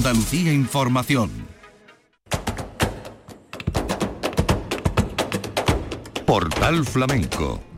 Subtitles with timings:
[0.00, 1.30] Andalucía Información.
[6.24, 7.69] Portal Flamenco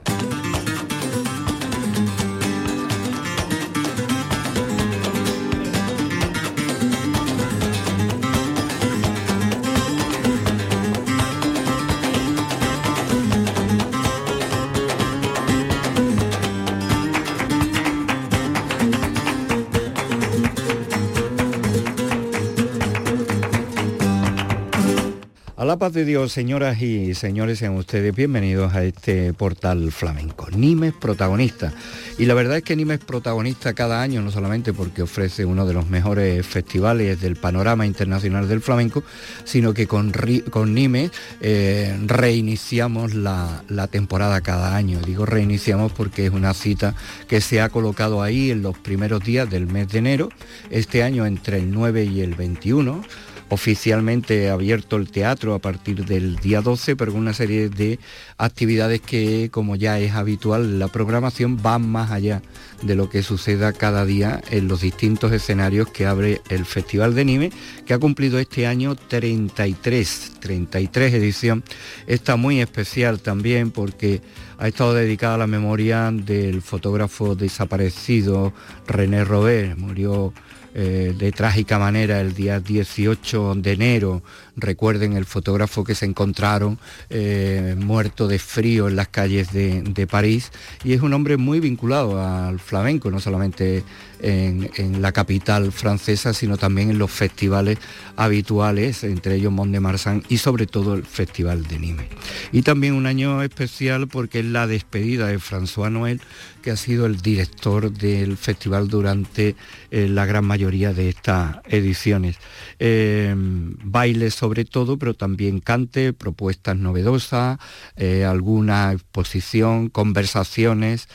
[25.72, 30.50] la paz de Dios, señoras y señores, sean ustedes bienvenidos a este portal flamenco.
[30.50, 31.72] Nimes protagonista.
[32.18, 35.72] Y la verdad es que Nimes protagonista cada año, no solamente porque ofrece uno de
[35.72, 39.02] los mejores festivales del panorama internacional del flamenco,
[39.44, 40.12] sino que con,
[40.50, 45.00] con Nimes eh, reiniciamos la, la temporada cada año.
[45.00, 46.94] Digo reiniciamos porque es una cita
[47.28, 50.28] que se ha colocado ahí en los primeros días del mes de enero,
[50.68, 53.02] este año entre el 9 y el 21
[53.52, 57.98] oficialmente abierto el teatro a partir del día 12, pero con una serie de
[58.38, 62.40] actividades que, como ya es habitual la programación, van más allá
[62.80, 67.26] de lo que suceda cada día en los distintos escenarios que abre el Festival de
[67.26, 67.52] Nime,
[67.84, 71.62] que ha cumplido este año 33, 33 edición.
[72.06, 74.22] Está muy especial también porque
[74.56, 78.54] ha estado dedicada a la memoria del fotógrafo desaparecido
[78.86, 80.32] René Robert, murió
[80.74, 84.22] eh, de trágica manera el día 18 de enero.
[84.56, 86.78] Recuerden el fotógrafo que se encontraron
[87.10, 90.50] eh, muerto de frío en las calles de, de, París
[90.84, 93.84] y es un hombre muy vinculado al flamenco, no solamente
[94.22, 97.78] en, la capital francesa, sino también en los festivales
[98.16, 102.06] habituales, entre ellos Mont de Marsan y sobre todo el Festival de Nîmes.
[102.52, 106.20] Y también un año especial porque es la despedida de François Noël,
[106.62, 109.56] que ha sido el director del festival durante
[109.90, 112.36] eh, la gran mayoría de estas ediciones.
[112.78, 117.58] Eh, baile sobre todo, pero también cante, propuestas novedosas,
[117.96, 121.08] eh, alguna exposición, conversaciones,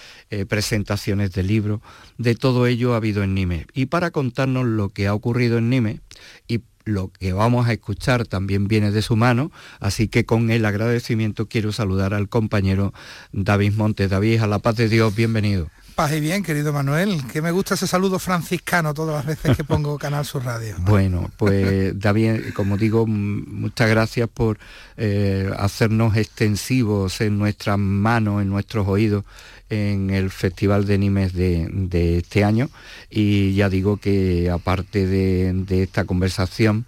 [0.50, 1.80] presentaciones de libros.
[2.18, 3.68] De todo ello ha habido en Nime.
[3.74, 6.02] Y para contarnos lo que ha ocurrido en Nime
[6.48, 10.66] y lo que vamos a escuchar también viene de su mano, así que con el
[10.66, 12.94] agradecimiento quiero saludar al compañero
[13.32, 14.10] David Montes.
[14.10, 15.70] David, a la paz de Dios, bienvenido.
[15.98, 19.64] Paz y bien, querido Manuel, que me gusta ese saludo franciscano todas las veces que
[19.64, 20.76] pongo Canal Sur Radio.
[20.86, 24.60] Bueno, pues David, como digo, muchas gracias por
[24.96, 29.26] eh, hacernos extensivos en nuestras manos, en nuestros oídos,
[29.70, 32.70] en el Festival de Nimes de, este año.
[33.10, 36.86] Y ya digo que aparte de, esta conversación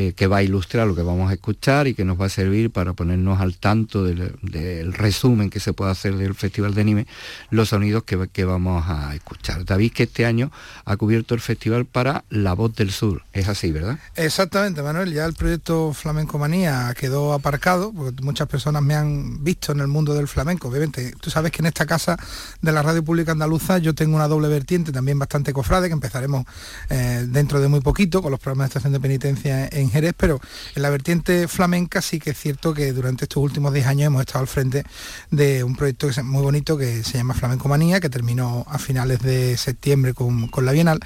[0.00, 2.28] eh, que va a ilustrar lo que vamos a escuchar y que nos va a
[2.28, 7.06] servir para ponernos al tanto del, resumen que se puede hacer del Festival de Nimes,
[7.50, 9.64] los sonidos que, que vamos a escuchar.
[9.64, 10.52] David que este año
[10.84, 13.98] ha cubierto el festival para La Voz del Sur, es así, ¿verdad?
[14.14, 19.72] Exactamente, Manuel, ya el proyecto Flamenco Manía quedó aparcado, porque muchas personas me han visto
[19.72, 22.16] en el mundo del flamenco, obviamente, tú sabes que en esta casa
[22.62, 26.44] de la Radio Pública Andaluza yo tengo una doble vertiente también bastante cofrade que empezaremos
[26.88, 30.40] eh, dentro de muy poquito con los programas de estación de penitencia en Pero
[30.74, 34.20] en la vertiente flamenca sí que es cierto que durante estos últimos 10 años hemos
[34.20, 34.84] estado al frente
[35.30, 38.78] de un proyecto que es muy bonito que se llama Flamenco Manía, que terminó a
[38.78, 41.00] finales de septiembre con, la Bienal.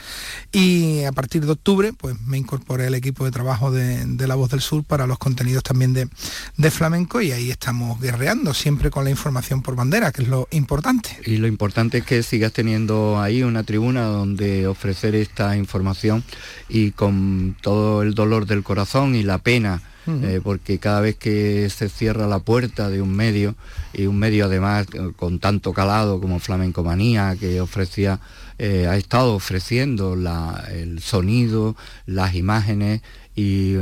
[0.50, 4.50] Y a partir de octubre pues me incorporé al equipo de trabajo de, La Voz
[4.50, 6.08] del Sur para los contenidos también de,
[6.56, 10.48] de flamenco y ahí estamos guerreando siempre con la información por bandera, que es lo
[10.50, 11.18] importante.
[11.24, 16.24] Y lo importante es que sigas teniendo ahí una tribuna donde ofrecer esta información
[16.68, 18.71] y con todo el dolor del corazón
[19.14, 23.54] y la pena eh, porque cada vez que se cierra la puerta de un medio,
[23.92, 28.18] y un medio además eh, con tanto calado como Flamenco Manía, que ofrecía,
[28.58, 33.02] eh, ha estado ofreciendo el sonido, las imágenes
[33.36, 33.76] y,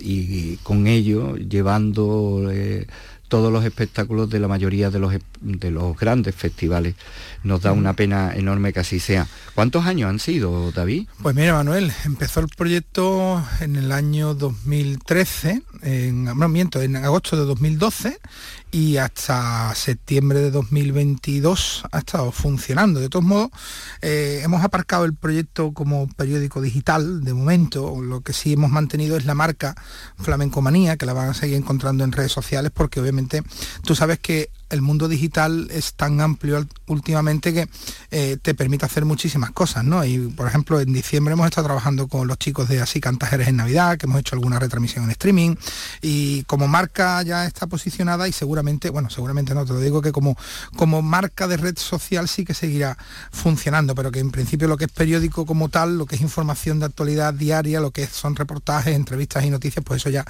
[0.00, 2.50] y con ello llevando
[3.28, 5.14] todos los espectáculos de la mayoría de los,
[5.44, 6.94] de los grandes festivales.
[7.42, 9.26] Nos da una pena enorme que así sea.
[9.54, 11.06] ¿Cuántos años han sido, David?
[11.22, 17.36] Pues mira, Manuel, empezó el proyecto en el año 2013, en, no, miento, en agosto
[17.36, 18.18] de 2012
[18.74, 22.98] y hasta septiembre de 2022 ha estado funcionando.
[22.98, 23.50] De todos modos,
[24.02, 28.02] eh, hemos aparcado el proyecto como periódico digital de momento.
[28.02, 29.76] Lo que sí hemos mantenido es la marca
[30.18, 33.44] Flamencomanía, que la van a seguir encontrando en redes sociales, porque obviamente
[33.84, 37.68] tú sabes que el mundo digital es tan amplio últimamente que
[38.10, 40.04] eh, te permite hacer muchísimas cosas, ¿no?
[40.04, 43.56] Y por ejemplo, en diciembre hemos estado trabajando con los chicos de Así Cantajeres en
[43.56, 45.56] Navidad, que hemos hecho alguna retransmisión en streaming,
[46.02, 50.12] y como marca ya está posicionada y seguramente, bueno, seguramente no, te lo digo que
[50.12, 50.36] como,
[50.76, 52.96] como marca de red social sí que seguirá
[53.30, 56.80] funcionando, pero que en principio lo que es periódico como tal, lo que es información
[56.80, 60.24] de actualidad diaria, lo que son reportajes, entrevistas y noticias, pues eso ya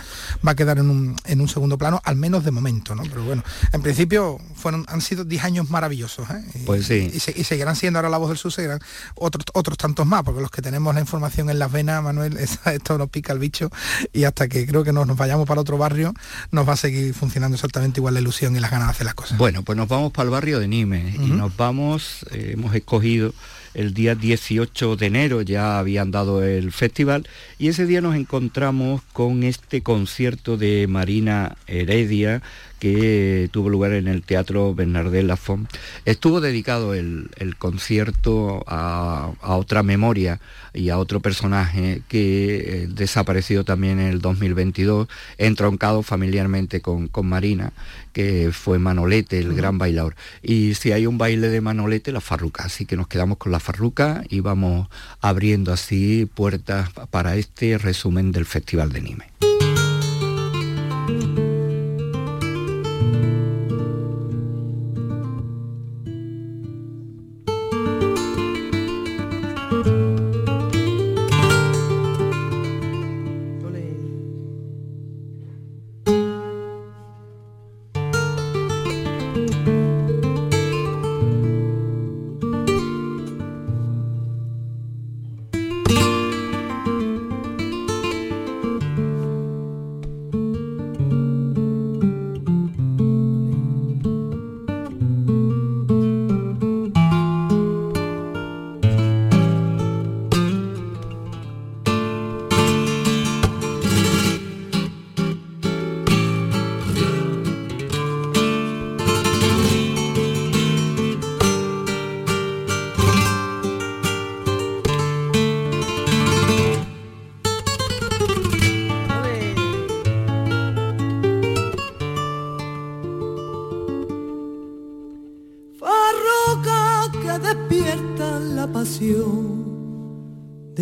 [0.47, 3.03] va a quedar en un, en un segundo plano, al menos de momento, ¿no?
[3.03, 3.43] Pero bueno,
[3.73, 4.24] en principio
[4.55, 6.45] fueron, han sido 10 años maravillosos, ¿eh?
[6.67, 7.11] Pues sí.
[7.13, 8.81] Y, seguirán siendo ahora la voz del sur, seguirán
[9.15, 12.37] otros, otros tantos más, porque los que tenemos la información en las venas, Manuel,
[12.67, 13.71] esto nos pica el bicho
[14.13, 16.15] y hasta que creo que nos, nos vayamos para otro barrio,
[16.51, 19.15] nos va a seguir funcionando exactamente igual la ilusión y las ganas de hacer las
[19.15, 19.39] cosas.
[19.39, 23.33] Bueno, pues nos vamos para el barrio de Nimes y nos vamos, eh, hemos escogido
[23.75, 27.29] el día 18 de enero ya habían dado el festival
[27.59, 32.41] y ese día nos encontramos con este concierto de Marina Heredia
[32.79, 35.69] que tuvo lugar en el Teatro Bernardel Lafont.
[36.05, 37.29] Estuvo dedicado el,
[37.59, 40.41] concierto a, otra memoria
[40.73, 47.27] y a otro personaje que eh, desapareció también en el 2022, entroncado familiarmente con, con
[47.27, 47.73] Marina,
[48.13, 50.15] que fue Manolete, el gran bailador.
[50.43, 52.65] Y si hay un baile de Manolete, la farruca.
[52.65, 54.89] Así que nos quedamos con la farruca y vamos
[55.21, 59.01] abriendo así puertas para este resumen del Festival de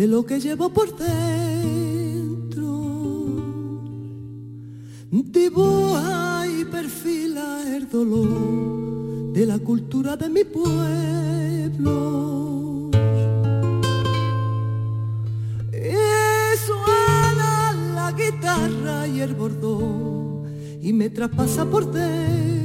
[0.07, 0.25] Nime.
[0.25, 2.63] que llevo por dentro.
[5.11, 11.91] Dibuja y perfila el dolor de la cultura de mi pueblo.
[15.71, 20.43] Y suena la guitarra y el bordón
[20.81, 22.62] y me traspasa por dentro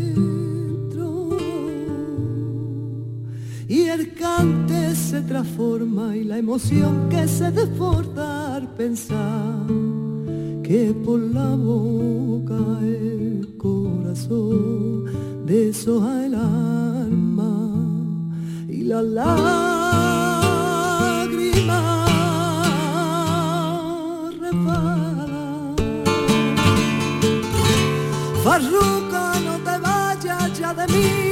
[5.08, 9.66] se transforma y la emoción que se desborda pensar
[10.62, 15.06] que por la boca el corazón
[15.46, 17.74] deshoja el alma
[18.68, 19.32] y la lágrima
[24.40, 25.74] resbala.
[28.44, 31.27] Farruca, no te vayas ya de mí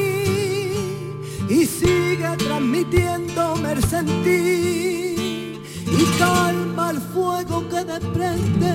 [1.48, 8.72] y sigue transmitiéndome el sentir y calma el fuego que desprende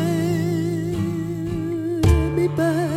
[2.35, 2.91] mi pena.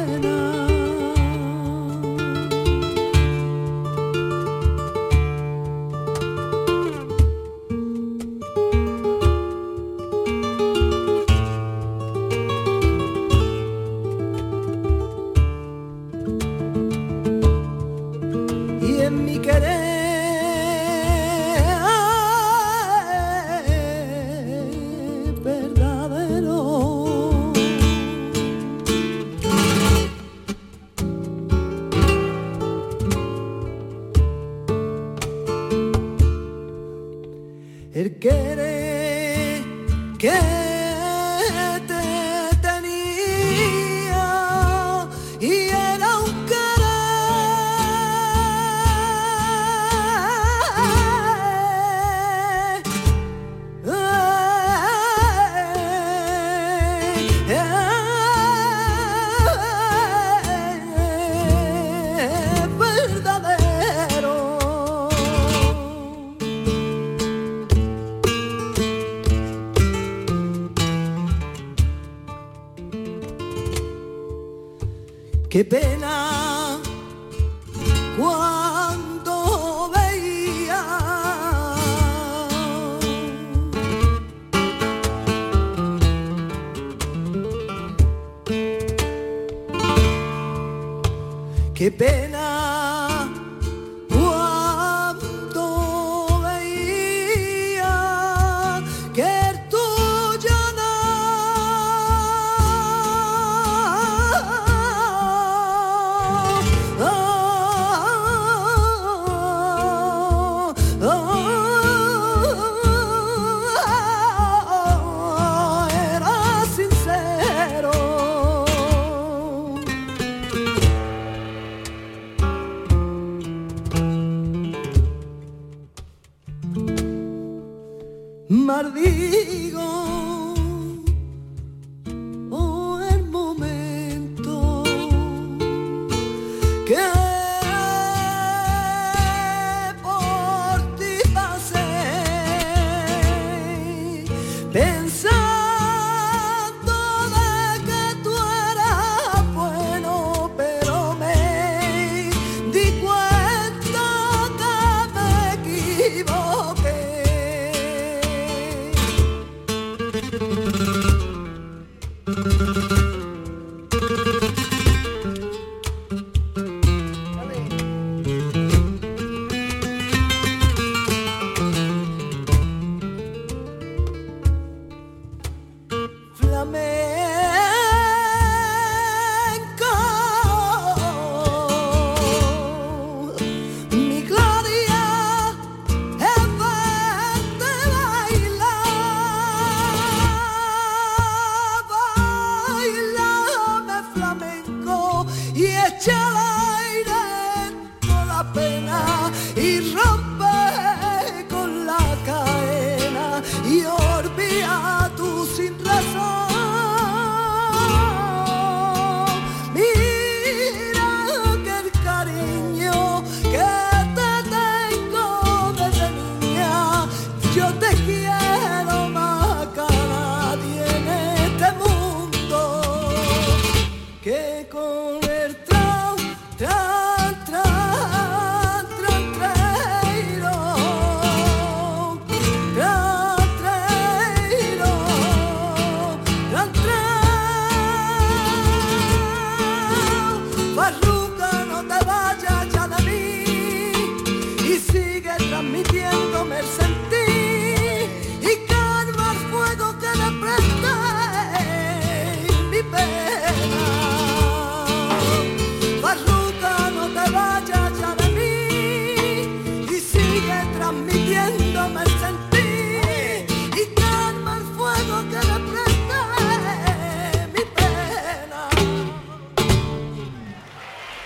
[128.55, 130.34] Maldigo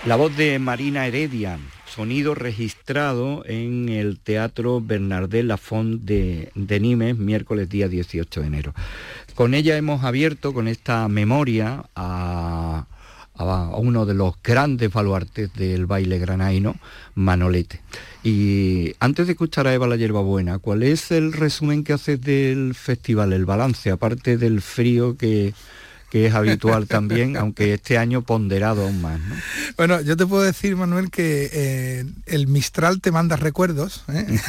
[0.09, 6.51] La voz de Marina Heredia, sonido registrado en el Teatro Bernardé Lafont de,
[6.81, 8.75] Nimes, miércoles día 18 de enero.
[9.35, 12.87] Con ella hemos abierto, con esta memoria, a,
[13.35, 16.77] a uno de los grandes baluartes del baile granaino,
[17.15, 17.83] Manolete.
[18.25, 22.75] Y antes de escuchar a Eva la Hierbabuena, ¿cuál es el resumen que haces del
[22.75, 25.53] festival, el balance, aparte del frío que,
[26.11, 29.21] que es habitual también, aunque este año ponderado aún más?
[29.21, 29.35] ¿no?
[29.77, 34.05] Bueno, yo te puedo decir, Manuel, que eh, el Mistral te manda recuerdos.
[34.09, 34.41] ¿eh?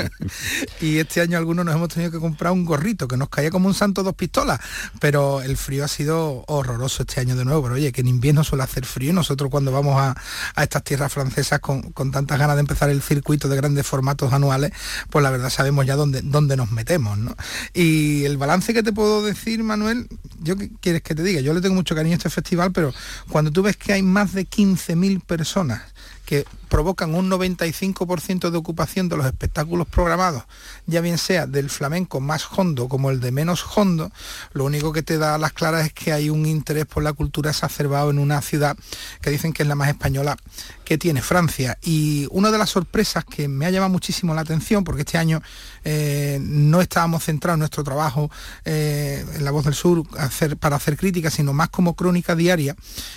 [0.80, 3.68] y este año algunos nos hemos tenido que comprar un gorrito que nos caía como
[3.68, 4.60] un santo dos pistolas.
[4.98, 7.62] Pero el frío ha sido horroroso este año de nuevo.
[7.62, 10.16] Pero oye, que en invierno suele hacer frío y nosotros cuando vamos a,
[10.54, 14.32] a estas tierras francesas con, con tantas ganas de empezar el circuito de grandes formatos
[14.32, 14.72] anuales,
[15.08, 17.16] pues la verdad sabemos ya dónde, dónde nos metemos.
[17.18, 17.36] ¿no?
[17.72, 20.08] Y el balance que te puedo decir, Manuel,
[20.40, 22.92] yo qué quieres que te diga, yo le tengo mucho cariño a este festival, pero
[23.28, 25.82] cuando tú ves que hay más de 15.000 personas
[26.30, 30.44] que provocan un 95% de ocupación de los espectáculos programados,
[30.86, 34.12] ya bien sea del flamenco más hondo como el de menos hondo,
[34.52, 37.12] lo único que te da a las claras es que hay un interés por la
[37.12, 38.76] cultura exacerbado en una ciudad
[39.20, 40.36] que dicen que es la más española
[40.84, 41.76] que tiene Francia.
[41.82, 45.42] Y una de las sorpresas que me ha llamado muchísimo la atención, porque este año
[45.82, 48.30] eh, no estábamos centrados en nuestro trabajo
[48.64, 52.76] eh, en La Voz del Sur hacer, para hacer críticas, sino más como crónica diaria,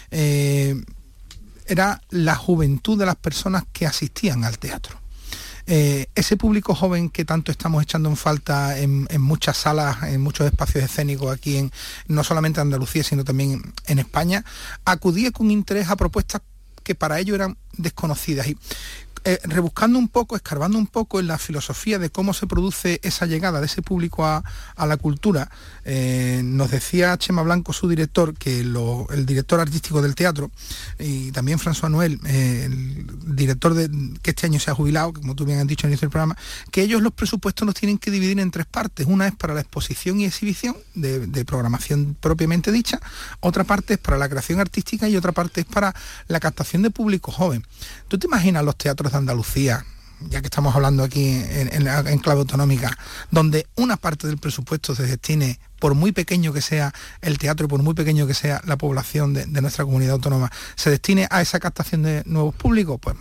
[0.09, 0.81] eh,
[1.67, 5.03] era la juventud de las personas que asistían al teatro.
[5.65, 10.19] Eh, ese público joven que tanto estamos echando en falta en, en, muchas salas, en
[10.19, 11.71] muchos espacios escénicos aquí en
[12.07, 14.43] no solamente Andalucía, sino también en, España,
[14.83, 16.41] acudía con interés a propuestas
[16.83, 18.47] que para ellos eran desconocidas.
[18.47, 18.57] Y
[19.25, 23.25] eh, rebuscando un poco, escarbando un poco en la filosofía de cómo se produce esa
[23.25, 24.43] llegada de ese público a,
[24.77, 25.49] la cultura,
[25.85, 30.51] eh, nos decía Chema Blanco, su director, que el director artístico del teatro,
[30.99, 33.89] y también François Noel, eh, el director de,
[34.21, 36.35] que este año se ha jubilado, como tú bien has dicho en del programa,
[36.71, 39.07] que ellos los presupuestos los tienen que dividir en tres partes.
[39.07, 42.99] Una es para la exposición y exhibición de programación propiamente dicha,
[43.39, 45.93] otra parte es para la creación artística y otra parte es para
[46.27, 47.65] la captación de público joven.
[48.07, 49.85] ¿Tú te imaginas los teatros de Andalucía,
[50.29, 52.97] ya que estamos hablando aquí en, clave autonómica,
[53.31, 57.67] donde una parte del presupuesto se destine por muy pequeño que sea el teatro y
[57.67, 61.59] por muy pequeño que sea la población de, nuestra comunidad autónoma, se destine a esa
[61.59, 63.17] captación de nuevos públicos, pues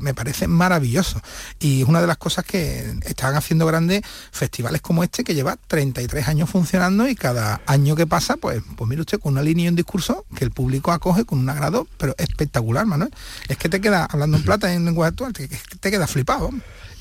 [0.00, 1.22] me parece, maravilloso.
[1.60, 4.02] Y es una de las cosas que están haciendo grandes
[4.32, 8.90] festivales como este, que lleva 33 años funcionando y cada año que pasa, pues, pues
[8.90, 11.86] mire usted, con una línea y un discurso que el público acoge con un agrado,
[11.96, 13.14] pero espectacular, Manuel.
[13.46, 16.50] Es que te queda, hablando en plata en lenguaje actual, te, te queda flipado.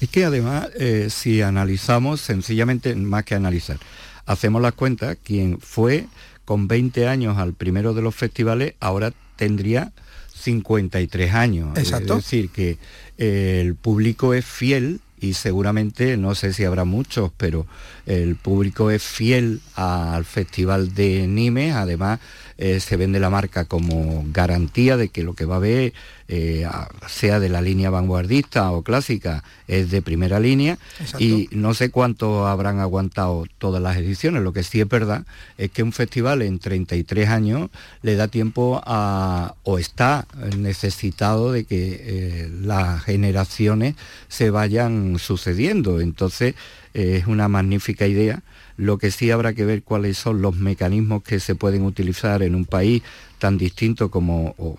[0.01, 3.79] Es que además, eh, si analizamos, sencillamente, más que analizar,
[4.29, 6.05] hacemos las cuentas, quien fue
[6.45, 9.91] con 20 años al primero de los festivales, ahora tendría
[10.35, 11.75] 53 años.
[11.77, 12.17] Exacto.
[12.17, 12.77] Es decir, que
[13.17, 17.65] eh, el público es fiel y seguramente, no sé si habrá muchos, pero
[18.05, 22.19] el público es fiel al Festival de Nimes, además
[22.61, 25.93] eh, se vende la marca como garantía de que lo que va a ver,
[26.27, 26.67] eh,
[27.07, 30.77] sea de la línea vanguardista o clásica, es de primera línea
[31.19, 34.43] y no sé cuánto habrán aguantado todas las ediciones.
[34.43, 35.23] Lo que sí es verdad
[35.57, 37.69] es que un festival en 33 años
[38.01, 43.95] le da tiempo a, o está necesitado de que eh, las generaciones
[44.27, 46.01] se vayan sucediendo.
[46.01, 46.55] Entonces
[46.93, 48.43] es una magnífica idea
[48.79, 52.55] lo que sí habrá que ver cuáles son los mecanismos que se pueden utilizar en
[52.55, 53.03] un país
[53.37, 54.77] tan distinto como, o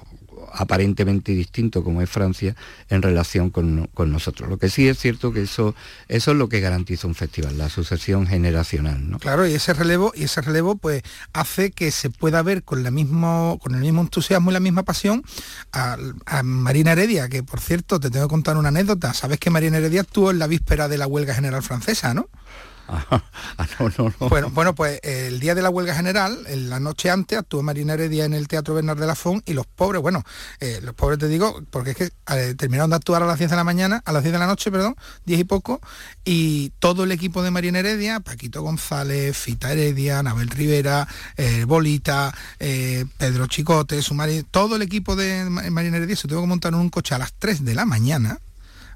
[0.55, 2.57] aparentemente distinto como es Francia
[2.89, 4.49] en relación con, nosotros.
[4.49, 5.75] Lo que sí es cierto que eso,
[6.09, 9.11] eso es lo que garantiza un festival, la sucesión generacional.
[9.11, 9.19] ¿no?
[9.19, 11.03] Claro, y ese relevo, y ese relevo pues
[11.35, 14.83] hace que se pueda ver con, la mismo, con el mismo entusiasmo y la misma
[14.83, 15.23] pasión
[15.73, 19.13] a, a, Marina Heredia, que por cierto te tengo que contar una anécdota.
[19.13, 22.31] Sabes que Marina Heredia estuvo en la víspera de la huelga general francesa, ¿no?
[23.59, 23.67] Ah,
[24.29, 27.93] bueno, bueno, pues el día de la huelga general, en la noche antes, actuó Marina
[27.95, 30.25] Heredia en el Teatro Bernard de la Font y los pobres, bueno,
[30.61, 33.51] eh, los pobres te digo, porque es que eh, terminaron de actuar a las 10
[33.51, 35.81] de la mañana, a las 10 de la noche, perdón, 10 y poco,
[36.25, 42.35] y todo el equipo de Marina Heredia, Paquito González, Fita Heredia, Anabel Rivera, eh, Bolita,
[42.59, 44.17] Pedro Chicote, su
[44.51, 47.33] todo el equipo de Marina Heredia se tuvo que montar en un coche a las
[47.35, 48.39] 3 de la mañana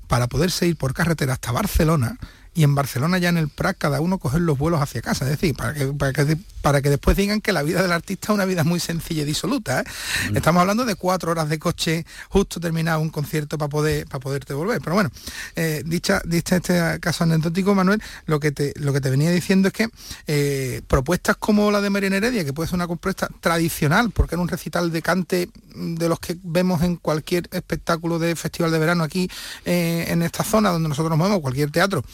[0.06, 2.18] para poderse ir por carretera hasta Barcelona
[2.54, 5.24] y en Barcelona ya en el Prat cada uno coger los vuelos hacia casa.
[5.24, 8.28] Es decir, para que, para que, para que después digan que la vida del artista
[8.28, 9.80] es una vida muy sencilla y disoluta.
[9.80, 9.84] ¿eh?
[10.30, 10.36] Mm.
[10.36, 14.54] Estamos hablando de cuatro horas de coche justo terminado un concierto para poder para poderte
[14.54, 14.80] volver.
[14.80, 15.10] Pero bueno,
[15.56, 19.68] eh, dicha, dicha este caso anecdótico, Manuel, lo que te, lo que te venía diciendo
[19.68, 19.88] es que
[20.28, 24.42] eh, propuestas como la de Mariana Heredia, que puede ser una propuesta tradicional, porque era
[24.42, 29.02] un recital de cante de los que vemos en cualquier espectáculo de festival de verano
[29.02, 29.28] aquí
[29.64, 32.04] en esta zona donde nosotros nos movemos, cualquier teatro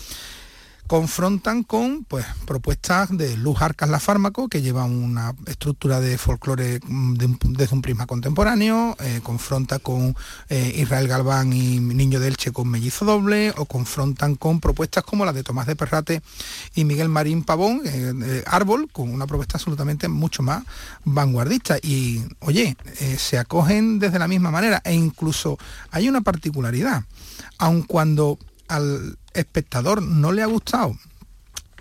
[0.91, 6.81] confrontan con pues, propuestas de Luz Arcas La Fármaco, que lleva una estructura de folclore
[6.85, 7.15] mm,
[7.51, 10.17] desde un prisma contemporáneo, eh, confronta con
[10.49, 15.25] eh, Israel Galván y Niño de Elche con Mellizo Doble, o confrontan con propuestas como
[15.25, 16.23] la de Tomás de Perrate
[16.75, 20.65] y Miguel Marín Pavón, eh, Árbol, con una propuesta absolutamente mucho más
[21.05, 21.79] vanguardista.
[21.81, 22.77] Y, oye,
[23.17, 25.57] se acogen desde la misma manera, e incluso
[25.93, 27.05] hay una particularidad,
[27.59, 30.97] aun cuando al espectador no le ha gustado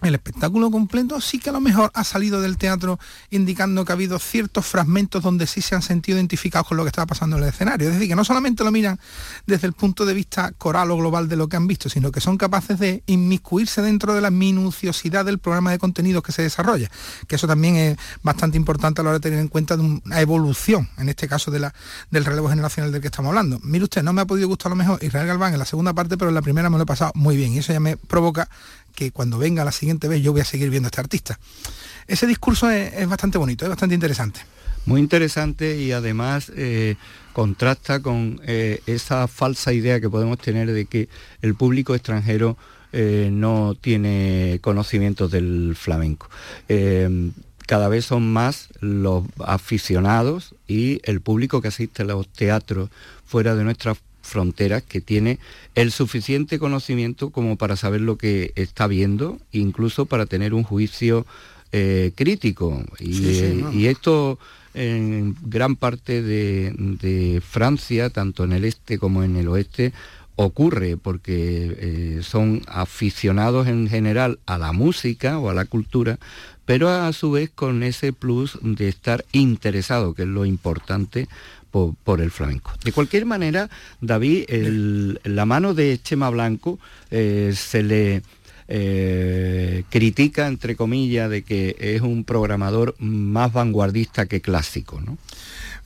[0.07, 3.95] el espectáculo completo sí que a lo mejor ha salido del teatro indicando que ha
[3.95, 7.43] habido ciertos fragmentos donde sí se han sentido identificados con lo que estaba pasando en
[7.43, 7.87] el escenario.
[7.87, 8.99] Es decir, que no solamente lo miran
[9.45, 12.21] desde el punto de vista coral o global de lo que han visto, sino que
[12.21, 16.89] son capaces de inmiscuirse dentro de la minuciosidad del programa de contenidos que se desarrolla.
[17.27, 20.89] Que eso también es bastante importante a la hora de tener en cuenta una evolución,
[20.97, 21.73] en este caso de la,
[22.11, 23.59] del relevo generacional del que estamos hablando.
[23.63, 25.93] Mire usted, no me ha podido gustar a lo mejor Israel Galván en la segunda
[25.93, 27.53] parte, pero en la primera me lo he pasado muy bien.
[27.53, 28.49] Y eso ya me provoca
[28.99, 31.39] que cuando venga la siguiente vez yo voy a seguir viendo a este artista.
[32.05, 34.41] Ese discurso es, bastante bonito, es bastante interesante.
[34.85, 36.97] Muy interesante y además eh,
[37.31, 41.07] contrasta con eh, esa falsa idea que podemos tener de que
[41.41, 42.57] el público extranjero
[42.91, 46.29] eh, no tiene conocimientos del flamenco.
[47.67, 52.89] cada vez son más los aficionados y el público que asiste a los teatros
[53.25, 55.39] fuera de nuestra fronteras que tiene
[55.75, 61.25] el suficiente conocimiento como para saber lo que está viendo, incluso para tener un juicio
[61.71, 62.83] eh, crítico.
[62.99, 64.39] Y, esto
[64.73, 69.93] en gran parte de, Francia, tanto en el este como en el oeste,
[70.35, 76.17] ocurre porque eh, son aficionados en general a la música o a la cultura,
[76.65, 81.27] pero a su vez con ese plus de estar interesado, que es lo importante
[81.71, 82.71] por, el flamenco.
[82.83, 83.69] De cualquier manera,
[84.01, 84.45] David,
[85.23, 86.79] la mano de Chema Blanco
[87.11, 88.21] eh, se le
[88.71, 95.17] eh, critica, entre comillas, de que es un programador más vanguardista que clásico, ¿no?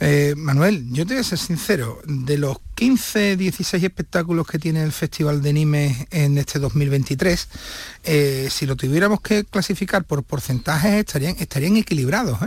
[0.01, 4.83] Eh, Manuel, yo te voy a ser sincero, de los 15, 16 espectáculos que tiene
[4.83, 7.47] el Festival de Nimes en este 2023,
[8.03, 12.37] eh, si lo tuviéramos que clasificar por porcentajes estarían, estarían equilibrados,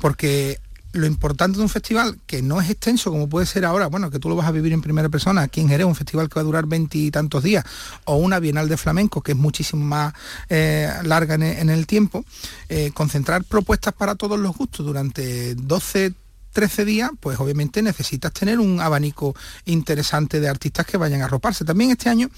[0.00, 0.60] porque
[0.92, 4.18] lo importante de un festival que no es extenso como puede ser ahora, bueno, que
[4.18, 6.40] tú lo vas a vivir en primera persona, aquí en Jerez, un festival que va
[6.40, 7.64] a durar veintitantos días,
[8.04, 10.14] o una Bienal de Flamenco que es muchísimo más
[10.48, 12.24] eh, larga en, el tiempo,
[12.68, 16.14] eh, concentrar propuestas para todos los gustos durante 12
[16.52, 21.64] 13 días, pues obviamente necesitas tener un abanico interesante de artistas que vayan a roparse.
[21.64, 22.30] También este año,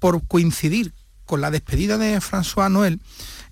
[0.00, 0.92] por coincidir
[1.26, 3.00] con la despedida de François Noël,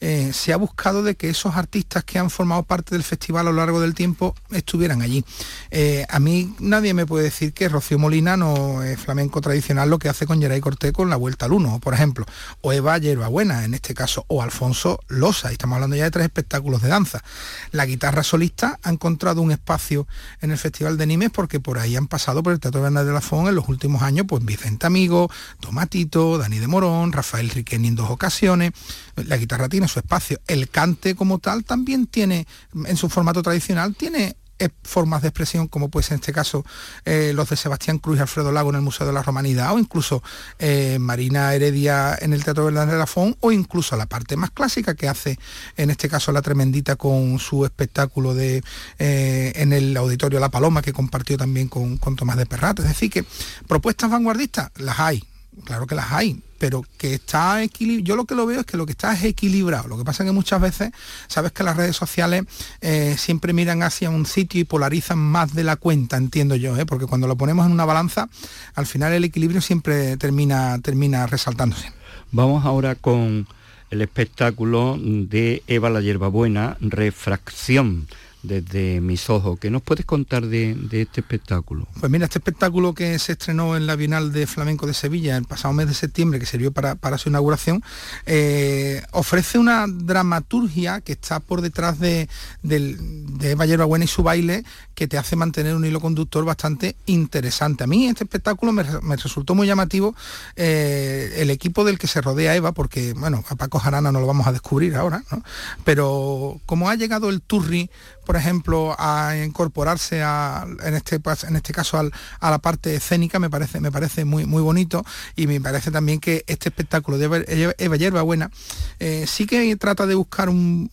[0.07, 3.51] eh, se ha buscado de que esos artistas que han formado parte del festival a
[3.51, 5.25] lo largo del tiempo estuvieran allí.
[5.71, 9.99] Eh, a mí nadie me puede decir que Rocío Molina no es flamenco tradicional lo
[9.99, 12.27] que hace con Geray Cortés con la Vuelta al Uno, por ejemplo,
[12.61, 16.27] o Eva Buena en este caso, o Alfonso Losa, y estamos hablando ya de tres
[16.27, 17.25] espectáculos de danza.
[17.71, 20.07] La guitarra solista ha encontrado un espacio
[20.43, 23.13] en el Festival de Nimes porque por ahí han pasado por el Teatro Bernal de
[23.15, 27.89] la Fon en los últimos años, pues Vicente Amigo, Tomatito, Dani de Morón, Rafael Riqueni
[27.89, 28.73] en dos ocasiones,
[29.17, 30.41] la guitarra tiene su espacio.
[30.47, 32.47] El cante como tal también tiene,
[32.87, 36.65] en su formato tradicional, tiene eh, formas de expresión como pues en este caso
[37.05, 39.81] eh, los de Sebastián Cruz y Alfredo Lago en el Museo de la Romanidad o
[39.81, 40.23] incluso
[40.61, 44.95] eh, Marina Heredia en el Teatro de la Fon o incluso la parte más clásica
[44.95, 45.41] que hace
[45.77, 48.63] en este caso la Tremendita con su espectáculo de
[48.99, 52.79] en el Auditorio La Paloma que compartió también con, con Tomás de Perrat.
[52.79, 53.25] Es decir que
[53.67, 55.25] propuestas vanguardistas las hay,
[55.65, 58.07] claro que las hay, pero que está equilibrado.
[58.07, 59.89] Yo lo que lo veo es que lo que está es equilibrado.
[59.89, 60.91] Lo que pasa es que muchas veces,
[61.29, 62.45] sabes que las redes sociales
[62.81, 66.87] eh, siempre miran hacia un sitio y polarizan más de la cuenta, entiendo yo, ¿eh?
[66.87, 68.29] porque cuando lo ponemos en una balanza,
[68.75, 71.93] al final el equilibrio siempre termina, termina resaltándose.
[72.33, 73.47] Vamos ahora con
[73.91, 78.09] el espectáculo de Eva la Hierbabuena, Refracción
[78.45, 79.59] desde mis ojos.
[79.59, 81.89] ¿Qué nos puedes contar de, este espectáculo?
[81.99, 85.45] Pues mira, este espectáculo que se estrenó en la Bienal de Flamenco de Sevilla el
[85.45, 87.83] pasado mes de septiembre, que sirvió para, su inauguración,
[88.27, 92.29] eh, ofrece una dramaturgia que está por detrás de,
[92.63, 93.55] de, de
[93.85, 97.85] Buena y su baile, que te hace mantener un hilo conductor bastante interesante.
[97.85, 98.83] A mí este espectáculo me,
[99.17, 100.15] resultó muy llamativo
[100.57, 104.27] eh, el equipo del que se rodea Eva, porque, bueno, a Paco Jarana no lo
[104.27, 105.43] vamos a descubrir ahora, ¿no?
[105.85, 107.91] pero como ha llegado el Turri,
[108.25, 111.99] por ejemplo, a incorporarse en, este, en este caso
[112.41, 115.05] a la parte escénica, me parece, me parece muy, muy bonito
[115.37, 118.51] y me parece también que este espectáculo de Eva Yerba Buena
[118.99, 120.91] eh, sí que trata de buscar un,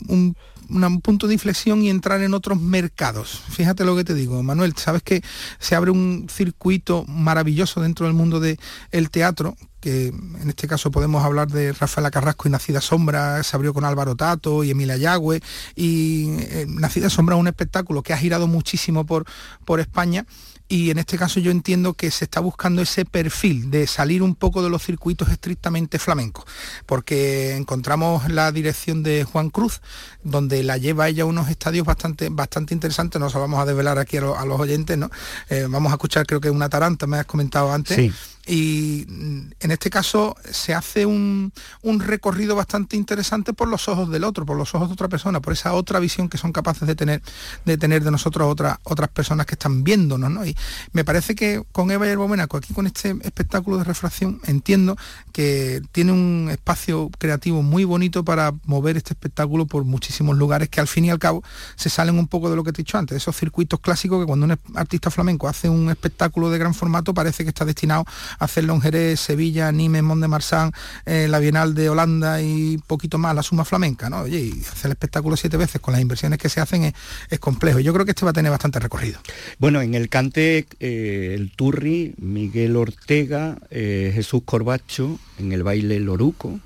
[1.01, 3.43] punto de inflexión y entrar en otros mercados.
[3.49, 5.23] Fíjate lo que te digo, Manuel, sabes que
[5.60, 11.25] se abre un circuito maravilloso dentro del mundo del teatro que en este caso podemos
[11.25, 15.41] hablar de Rafaela Carrasco y Nacida Sombra, se abrió con Álvaro Tato y Emilia Yagüe,
[15.75, 19.25] y eh, Nacida Sombra es un espectáculo que ha girado muchísimo por,
[19.65, 20.27] por España
[20.71, 24.36] y en este caso yo entiendo que se está buscando ese perfil de salir un
[24.36, 26.45] poco de los circuitos estrictamente flamencos,
[26.86, 29.81] porque encontramos la dirección de Juan Cruz,
[30.23, 33.99] donde la lleva ella a unos estadios bastante, bastante interesantes, no se vamos a desvelar
[33.99, 35.12] aquí a, los oyentes, ¿no?
[35.49, 38.13] Eh, vamos a escuchar creo que una taranta, me has comentado antes
[38.45, 41.51] y mm, en este caso se hace un,
[41.99, 45.54] recorrido bastante interesante por los ojos del otro, por los ojos de otra persona, por
[45.54, 47.21] esa otra visión que son capaces de tener
[47.65, 50.32] de, tener de nosotros otras otras personas que están viéndonos.
[50.32, 50.45] ¿no?
[50.45, 50.56] Y
[50.93, 54.97] me parece que con Eva Herbomenaco, aquí con este espectáculo de refracción, entiendo
[55.32, 60.80] que tiene un espacio creativo muy bonito para mover este espectáculo por muchísimos lugares que
[60.80, 61.43] al fin y al cabo
[61.75, 64.25] se salen un poco de lo que te he dicho antes, esos circuitos clásicos que
[64.25, 68.06] cuando un artista flamenco hace un espectáculo de gran formato parece que está destinado
[68.39, 70.71] hacerlo en Jerez, Sevilla, Nimes, Mont de Marsan,
[71.05, 74.21] eh, la Bienal de Holanda y poquito más, la suma flamenca, ¿no?
[74.21, 76.93] Oye, y hacer el espectáculo siete veces con las inversiones que se hacen
[77.29, 77.79] es, complejo.
[77.79, 79.19] Yo creo que este va a tener bastante recorrido.
[79.57, 85.99] Bueno, en el cante, eh, el Turri, Miguel Ortega, eh, Jesús Corbacho, en el baile
[85.99, 86.59] Loruco,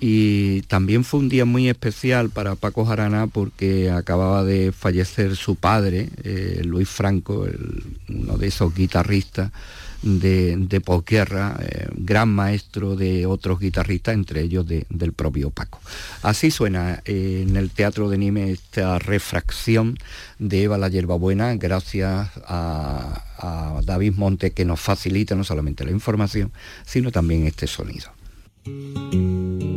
[0.00, 5.56] y también fue un día muy especial para Paco Jarana porque acababa de fallecer su
[5.56, 6.08] padre,
[6.64, 7.46] Luis Franco,
[8.08, 9.50] uno de esos guitarristas
[10.02, 15.80] de, de posguerra, eh, gran maestro de otros guitarristas, entre ellos del propio Paco.
[16.22, 19.98] Así suena eh, en el Teatro de Nime esta refracción
[20.38, 25.90] de Eva la Hierbabuena, gracias a, a David Monte que nos facilita no solamente la
[25.90, 26.52] información,
[26.86, 28.19] sino también este sonido.
[28.66, 29.69] Los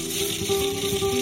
[0.00, 1.19] あっ。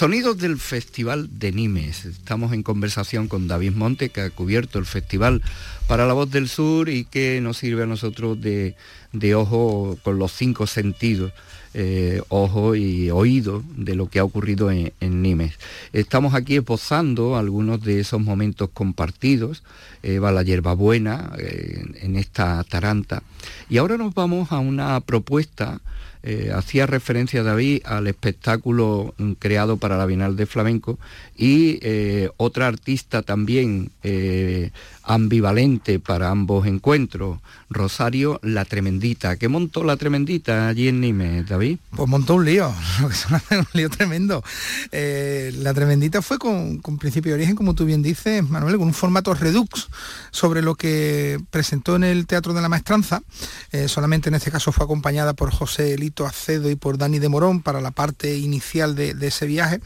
[0.00, 2.06] Sonidos del Festival de Nimes.
[2.06, 5.42] Estamos en conversación con David Monte, que ha cubierto el festival
[5.88, 8.74] para la voz del sur y que nos sirve a nosotros de,
[9.34, 11.34] ojo con los cinco sentidos,
[11.74, 15.58] eh, ojo y oído de lo que ha ocurrido en, Nimes.
[15.92, 19.62] Estamos aquí esbozando algunos de esos momentos compartidos,
[20.02, 23.22] va la hierbabuena eh, en esta taranta.
[23.68, 25.82] Y ahora nos vamos a una propuesta
[26.22, 30.98] eh, hacía referencia David al espectáculo mm, creado para la Bienal de Flamenco
[31.34, 34.70] y eh, otra artista también eh,
[35.10, 39.36] ambivalente para ambos encuentros, Rosario La Tremendita.
[39.36, 41.78] ¿Qué montó La Tremendita allí en Nimes, David?
[41.96, 42.68] Pues montó un lío,
[43.50, 44.44] un lío tremendo.
[44.92, 48.94] Eh, la tremendita fue con, principio de origen, como tú bien dices, Manuel, con un
[48.94, 49.88] formato redux
[50.30, 53.22] sobre lo que presentó en el Teatro de la Maestranza.
[53.72, 57.28] Eh, solamente en este caso fue acompañada por José Elito Acedo y por Dani de
[57.28, 59.80] Morón para la parte inicial de ese viaje.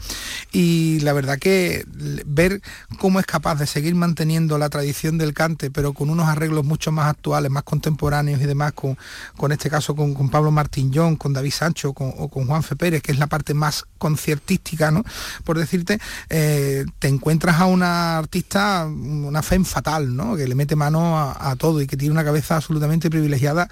[0.51, 1.83] Y la verdad que
[2.25, 2.61] ver
[2.99, 6.91] cómo es capaz de seguir manteniendo la tradición del cante, pero con unos arreglos mucho
[6.91, 8.97] más actuales, más contemporáneos y demás, con,
[9.35, 12.75] con este caso con, Pablo Martín John, con David Sancho con, o con Juan Fe
[12.75, 15.03] Pérez, que es la parte más conciertística, ¿no?
[15.43, 15.99] Por decirte,
[16.29, 20.35] eh, te encuentras a una artista, una fe fatal, ¿no?
[20.35, 23.69] Que le mete mano a, todo y que tiene una cabeza absolutamente privilegiada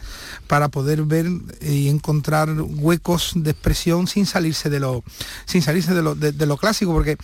[0.48, 1.28] para poder ver
[1.62, 5.04] y encontrar huecos de expresión sin salirse de lo,
[5.46, 7.18] sin salirse de lo, de lo clásico, porque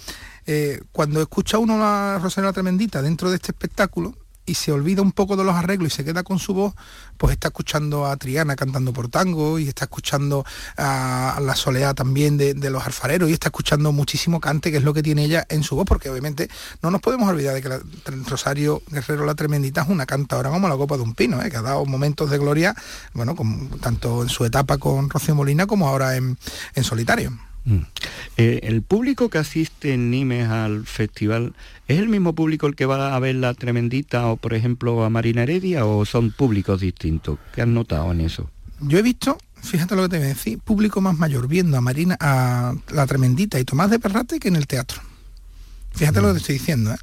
[0.52, 4.16] eh, cuando escucha uno a Rosalía Tremendita dentro de este espectáculo,
[4.48, 6.74] y se olvida un poco de los arreglos y se queda con su voz,
[7.18, 10.44] pues está escuchando a Triana cantando por tango y está escuchando
[10.76, 14.92] a la soleá también de, los alfareros y está escuchando muchísimo cante, que es lo
[14.92, 16.50] que tiene ella en su voz, porque obviamente
[16.82, 17.80] no nos podemos olvidar de que la,
[18.28, 21.52] Rosario Guerrero la Tremendita es una cantadora como la copa de un pino, ¿eh?
[21.52, 22.76] que ha dado momentos de gloria,
[23.14, 26.38] bueno, con, tanto en su etapa con Rocío Molina como ahora en
[26.82, 27.49] solitario.
[27.70, 27.86] Mm.
[28.38, 31.54] Eh, el público que asiste en Nimes al festival,
[31.88, 35.10] ¿es el mismo público el que va a ver la Tremendita o, por ejemplo, a
[35.10, 37.38] Marina Heredia o son públicos distintos?
[37.54, 38.50] ¿Qué has notado en eso?
[38.82, 41.82] Yo he visto, fíjate lo que te voy a decir, público más mayor viendo a
[41.82, 45.02] Marina, a la Tremendita y Tomás de Perrate que en el teatro.
[45.96, 46.94] Fíjate lo que estoy diciendo.
[46.94, 46.98] ¿eh?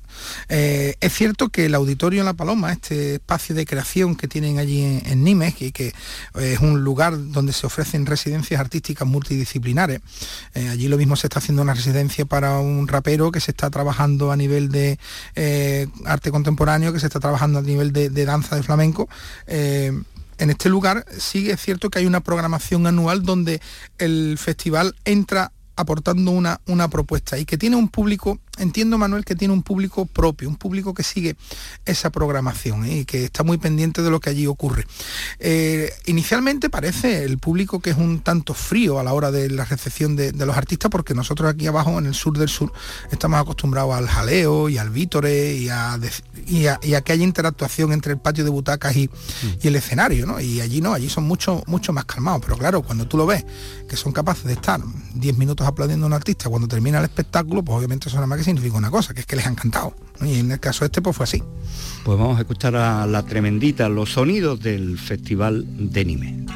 [0.49, 5.03] Eh, es cierto que el auditorio La Paloma, este espacio de creación que tienen allí
[5.05, 5.93] en, Nimes, que, que,
[6.37, 10.01] es un lugar donde se ofrecen residencias artísticas multidisciplinares,
[10.55, 13.71] eh, allí lo mismo se está haciendo una residencia para un rapero que se está
[13.71, 14.99] trabajando a nivel de
[15.35, 19.09] eh, arte contemporáneo, que se está trabajando a nivel de, danza de flamenco
[19.47, 19.93] eh,
[20.39, 23.61] en este lugar sí es cierto que hay una programación anual donde
[23.99, 29.35] el festival entra aportando una, una propuesta y que tiene un público, entiendo Manuel, que
[29.35, 31.37] tiene un público propio, un público que sigue
[31.85, 32.99] esa programación ¿eh?
[32.99, 34.87] y que está muy pendiente de lo que allí ocurre.
[35.39, 39.65] Eh, inicialmente parece el público que es un tanto frío a la hora de la
[39.65, 42.73] recepción de, de, los artistas porque nosotros aquí abajo en el sur del sur
[43.11, 45.99] estamos acostumbrados al jaleo y al vítore y a,
[46.47, 49.59] y a, y a que haya interactuación entre el patio de butacas y, mm.
[49.63, 50.41] y el escenario, ¿no?
[50.41, 53.45] Y allí no, allí son mucho, mucho más calmados, pero claro, cuando tú lo ves,
[53.89, 54.81] que son capaces de estar
[55.15, 58.45] 10 minutos aplaudiendo a un artista cuando termina el espectáculo, pues obviamente nada más que
[58.47, 59.95] significa una cosa, que es que les ha encantado.
[60.21, 60.27] ¿no?
[60.27, 61.43] Y en el caso este, pues fue así.
[62.05, 66.47] Pues vamos a escuchar a la tremendita, los sonidos del Festival de Nime.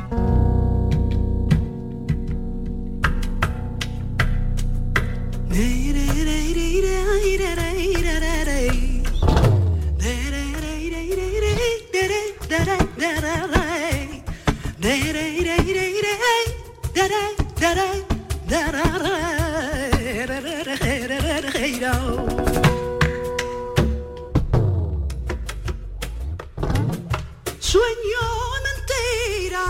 [27.71, 28.27] Sueño
[28.67, 29.65] mentira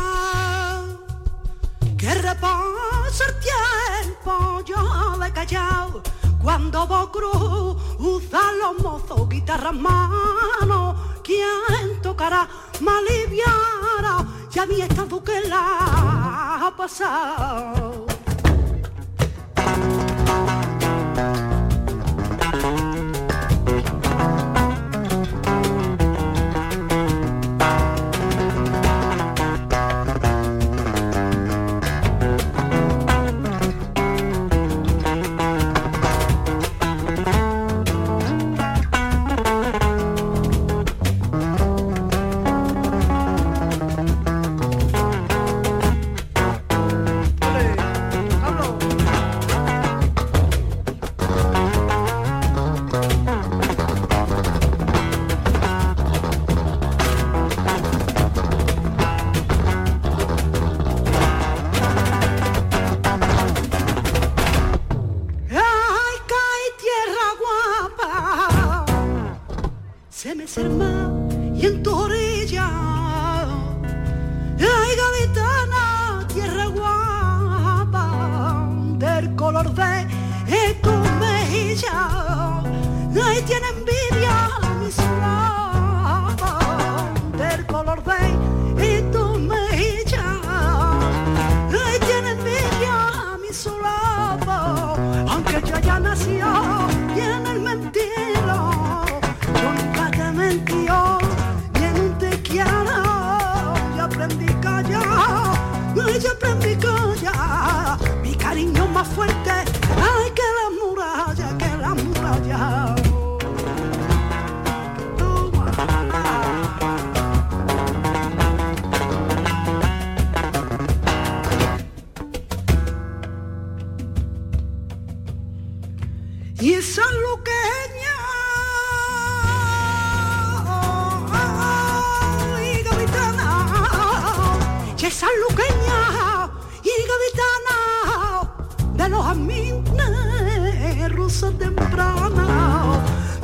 [1.99, 6.03] que repasa el tiempo, yo he callado
[6.43, 12.49] cuando vos cruzan los mozos guitarras mano, ¿quién tocará?
[12.81, 18.10] Me aliviará, ya mi estado que la ha pasado.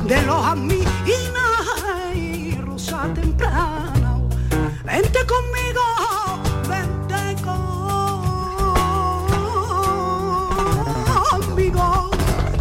[0.07, 0.87] De los amines
[2.15, 4.21] y rosa temprana.
[4.85, 5.81] Vente conmigo,
[6.69, 7.35] vente
[11.43, 12.09] conmigo,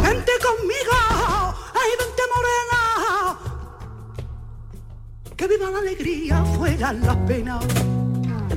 [0.02, 0.96] vente conmigo,
[1.74, 2.82] ay vente morena,
[5.36, 7.64] que viva la alegría fuera las penas.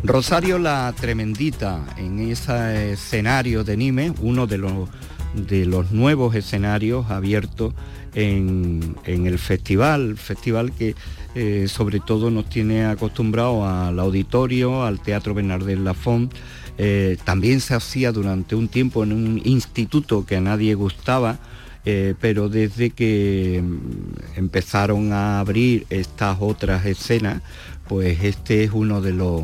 [0.04, 4.90] Rosario la Tremendita, en ese escenario de Nimes, uno de los,
[5.36, 7.76] de los nuevos escenarios abiertos
[8.14, 10.96] en, el festival, festival que
[11.36, 16.34] eh, sobre todo nos tiene acostumbrado al auditorio, al Teatro Bernardés Lafont.
[16.78, 21.40] Eh, también se hacía durante un tiempo en un instituto que a nadie gustaba,
[21.86, 27.42] eh, pero desde que mm, empezaron a abrir estas otras escenas,
[27.88, 29.44] pues este es uno de los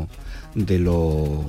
[0.54, 1.44] de los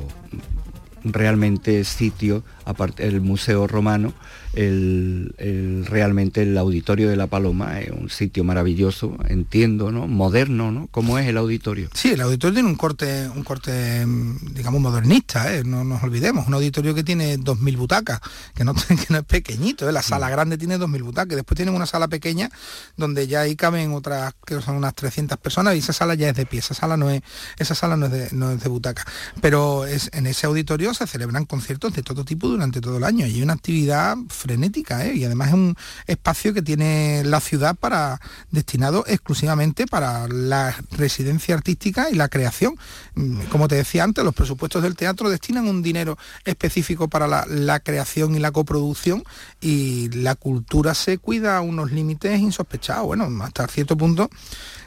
[1.04, 4.14] realmente sitios, aparte del Museo Romano,
[4.54, 10.08] el, el- realmente el Auditorio de la Paloma es un sitio maravilloso, entiendo, ¿no?
[10.08, 10.88] Moderno, ¿no?
[10.92, 11.90] ¿Cómo es el auditorio?
[11.94, 15.64] Sí, el auditorio tiene un corte, un corte, mm, digamos, modernista, ¿eh?
[15.64, 16.48] no nos olvidemos.
[16.48, 18.20] Un auditorio que tiene 2.000 butacas,
[18.56, 19.92] que no, que no es pequeñito, ¿eh?
[19.92, 21.36] la sala grande tiene 2.000 butacas.
[21.36, 22.50] Después tienen una sala pequeña
[22.96, 26.36] donde ya ahí caben otras, que son unas 300 personas y esa sala ya es
[26.36, 27.22] de pie, esa sala no es,
[27.60, 29.06] esa sala no es de, no es de butaca.
[29.42, 33.26] Pero es, en ese auditorio se celebran conciertos de todo tipo durante todo el año
[33.28, 35.16] y hay una actividad frenética ¿eh?
[35.16, 35.76] y además es un
[36.08, 38.20] espacio que tiene la ciudad para
[38.52, 42.76] destinado exclusivamente para la residencia artística y la creación.
[43.16, 47.46] Mm, Como te decía antes, los presupuestos del teatro destinan un dinero específico para la,
[47.48, 49.24] la creación y la coproducción
[49.62, 53.06] y la cultura se cuida a unos límites insospechados.
[53.06, 54.30] Bueno, hasta cierto punto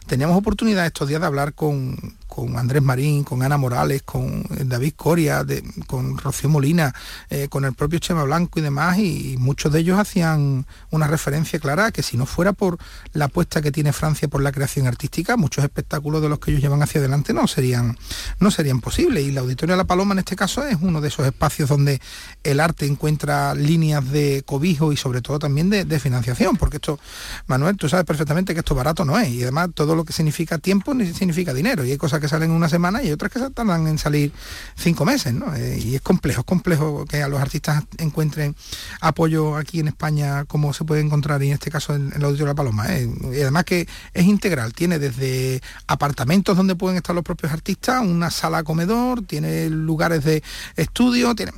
[0.07, 4.95] teníamos oportunidad estos días de hablar con, con Andrés Marín, con Ana Morales, con David
[4.97, 5.45] Coria,
[5.87, 6.95] con Rocío Molina,
[7.29, 11.59] eh, con el propio Chema Blanco y demás, y, muchos de ellos hacían una referencia
[11.59, 12.79] clara que si no fuera por
[13.13, 16.63] la apuesta que tiene Francia por la creación artística, muchos espectáculos de los que ellos
[16.63, 17.99] llevan hacia adelante no serían,
[18.39, 19.25] no serían posibles.
[19.25, 22.01] Y la Auditorio de la Paloma en este caso es uno de esos espacios donde
[22.45, 26.99] el arte encuentra líneas de cobijo y sobre todo también de, de financiación, porque esto,
[27.47, 30.59] Manuel, tú sabes perfectamente que esto barato no es, y además todo lo que significa
[30.59, 33.41] tiempo ni significa dinero, y hay cosas que salen en una semana y otras que
[33.51, 34.33] tardan en salir
[34.77, 35.35] cinco meses.
[35.57, 38.55] Eh, y es complejo, es complejo que a los artistas encuentren
[39.01, 42.47] apoyo aquí en España como se puede encontrar en este caso en, en la Auditorio
[42.47, 42.87] de la Paloma.
[42.95, 43.09] ¿eh?
[43.33, 48.31] Y además que es integral, tiene desde apartamentos donde pueden estar los propios artistas, una
[48.31, 50.43] sala comedor, tiene lugares de
[50.77, 51.53] estudio, tiene,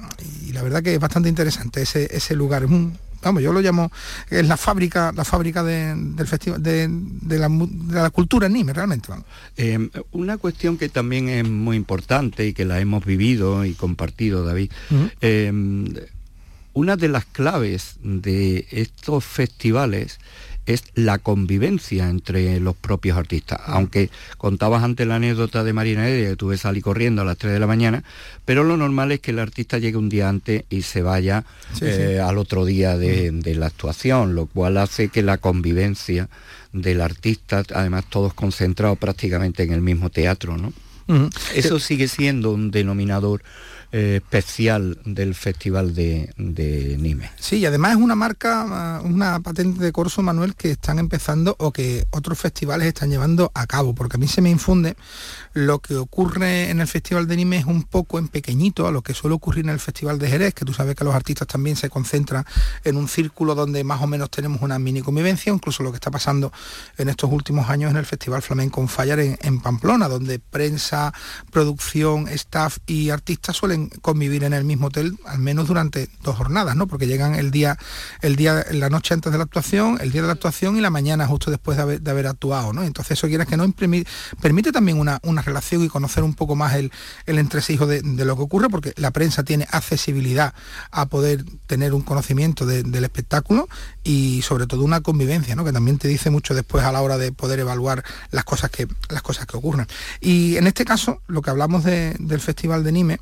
[0.47, 2.67] y la verdad que es bastante interesante ese, lugar.
[3.23, 3.91] Vamos, yo lo llamo,
[4.31, 8.47] es la fábrica, la fábrica de- del festival de, de la, mu- de la cultura
[8.47, 9.09] en Nimes, realmente.
[9.09, 9.25] vamos.
[9.57, 14.45] Eh, una cuestión que también es muy importante y que la hemos vivido y compartido,
[14.45, 14.71] David.
[15.21, 15.53] Eh,
[16.75, 20.19] una de las claves de estos festivales
[20.67, 23.61] es la convivencia entre los propios artistas.
[23.67, 27.53] Aunque contabas antes la anécdota de Marina Heredia, que tuve salí corriendo a las 3
[27.53, 28.05] de la mañana,
[28.45, 31.45] pero lo normal es que el artista llegue un día antes y se vaya
[31.75, 32.19] Sí, eh, sí.
[32.21, 36.29] al otro día de, de la actuación, lo cual hace que la convivencia
[36.73, 40.73] del artista, además todos concentrados prácticamente en el mismo teatro, ¿no?
[41.55, 43.43] Eso sigue siendo un denominador
[43.93, 47.31] eh, especial del Festival de, de Nimes.
[47.39, 51.57] Sí, y además es una marca, ah, una patente de corso, Manuel, que están empezando
[51.59, 54.97] o que otros festivales están llevando a cabo, porque a mí se me infunde
[55.53, 59.15] lo que ocurre en el Festival de Nimes un poco en pequeñito a lo que
[59.15, 61.91] suele ocurrir en el Festival de Jerez, que tú sabes que los artistas también se
[61.91, 62.45] concentran
[62.85, 66.11] en un círculo donde más o menos tenemos una mini convivencia, incluso lo que está
[66.11, 66.53] pasando
[66.97, 71.13] en estos últimos años en el Festival Flamenco en, en Pamplona, donde prensa,
[71.51, 76.77] producción, staff y artistas suelen convivir en el mismo hotel al menos durante dos jornadas,
[76.77, 76.87] ¿no?
[76.87, 77.79] Porque llegan el día,
[78.21, 80.91] el día, la noche antes de la actuación, el día de la actuación y la
[80.91, 82.83] mañana justo después de haber, actuado, ¿no?
[82.85, 84.07] Entonces eso quieras que no imprimi-
[84.41, 86.93] permite también una, una relación y conocer un poco más el,
[87.27, 90.55] el entresijo de, lo que ocurre, porque la prensa tiene accesibilidad
[90.91, 93.69] a poder tener un conocimiento de- del espectáculo
[94.05, 95.65] y sobre todo una convivencia, ¿no?
[95.65, 98.87] Que también te dice mucho después a la hora de poder evaluar las cosas que,
[99.09, 99.87] las cosas que ocurren.
[100.21, 103.21] Y en este caso, lo que hablamos de- del Festival de Nime,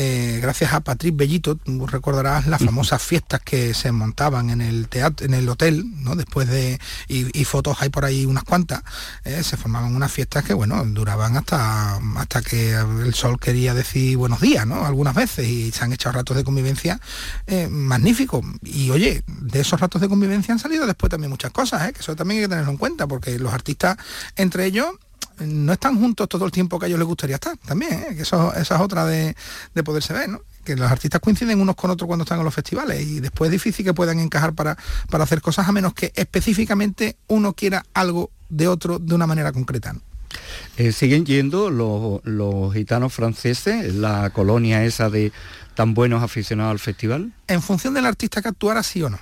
[0.00, 4.86] eh, gracias a Patrick Bellito, tú recordarás las famosas fiestas que se montaban en el
[4.86, 6.14] teatro, en el hotel, ¿no?
[6.14, 6.78] Después de,
[7.08, 8.84] y, fotos hay por ahí unas cuantas,
[9.24, 14.16] eh, se formaban unas fiestas que, bueno, duraban hasta, hasta que el sol quería decir
[14.16, 14.86] buenos días, ¿no?
[14.86, 17.00] Algunas veces, y se han hecho ratos de convivencia
[17.48, 18.46] eh, magníficos.
[18.62, 22.14] Y oye, de esos ratos de convivencia han salido después también muchas cosas, que eso
[22.14, 23.96] también hay que tenerlo en cuenta, porque los artistas,
[24.36, 24.90] entre ellos,
[25.40, 28.16] no están juntos todo el tiempo que a ellos les gustaría estar también, ¿eh?
[28.16, 29.34] que eso, esa es otra de,
[29.84, 30.40] poderse ver, ¿no?
[30.64, 33.52] que los artistas coinciden unos con otros cuando están en los festivales y después es
[33.52, 34.76] difícil que puedan encajar para,
[35.08, 39.52] para hacer cosas a menos que específicamente uno quiera algo de otro de una manera
[39.52, 39.94] concreta.
[40.76, 45.32] Eh, ¿Siguen yendo los, los gitanos franceses, la colonia esa de
[45.74, 47.32] tan buenos aficionados al festival?
[47.46, 49.18] En función del artista que actuara, sí o no.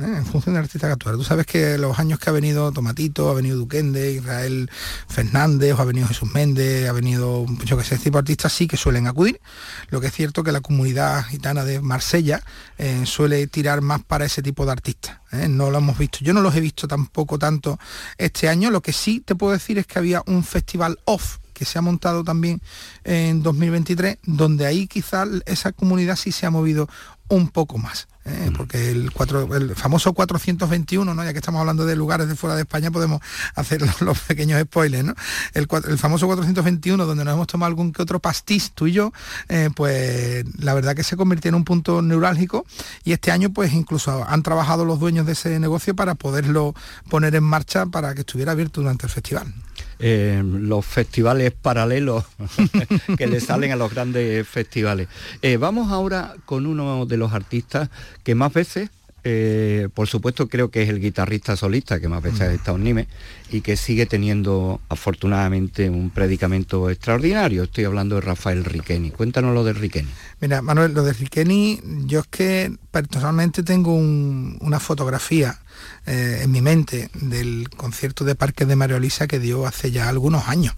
[0.00, 0.16] ¿Eh?
[0.18, 1.10] en función del artista que.
[1.10, 4.70] Tú sabes que los años que ha venido Tomatito, ha venido Duquende, Israel
[5.08, 8.66] Fernández, ha venido Jesús Méndez, ha venido, yo que sé, este tipo de artistas sí
[8.66, 9.40] que suelen acudir.
[9.88, 12.42] Lo que es cierto que la comunidad gitana de Marsella
[12.76, 15.18] eh, suele tirar más para ese tipo de artistas.
[15.32, 15.48] ¿eh?
[15.48, 16.18] No lo hemos visto.
[16.22, 17.78] Yo no los he visto tampoco tanto
[18.16, 18.70] este año.
[18.70, 21.82] Lo que sí te puedo decir es que había un festival off que se ha
[21.82, 22.60] montado también
[23.04, 26.88] en 2023, donde ahí quizás esa comunidad sí se ha movido
[27.28, 28.08] un poco más.
[28.28, 28.50] ¿eh?
[28.56, 29.10] porque el,
[29.52, 31.24] el famoso 421, ¿no?
[31.24, 33.20] ya que estamos hablando de lugares de fuera de España, podemos
[33.54, 35.04] hacer los, pequeños spoilers.
[35.04, 35.14] ¿no?
[35.54, 35.66] El,
[35.98, 39.12] famoso 421, donde nos hemos tomado algún que otro pastiz, tú y yo,
[39.48, 42.66] eh, pues la verdad que se convirtió en un punto neurálgico
[43.04, 46.74] y este año pues incluso han trabajado los dueños de ese negocio para poderlo
[47.08, 49.54] poner en marcha para que estuviera abierto durante el festival.
[50.00, 52.24] Eh, los festivales paralelos
[53.18, 55.08] que le salen a los grandes festivales.
[55.42, 57.90] Eh, vamos ahora con uno de los artistas
[58.22, 58.90] que más veces
[59.30, 62.84] eh, por supuesto creo que es el guitarrista solista que más veces ha estado en
[62.84, 63.08] Nime
[63.50, 67.64] y que sigue teniendo afortunadamente un predicamento extraordinario.
[67.64, 69.10] Estoy hablando de Rafael Riqueni.
[69.10, 70.08] Cuéntanos lo de Riqueni.
[70.40, 75.58] Mira, Manuel, lo de Riqueni, yo es que personalmente tengo una fotografía
[76.06, 80.08] eh, en mi mente del concierto de Parque de Mario Elisa que dio hace ya
[80.08, 80.74] algunos años.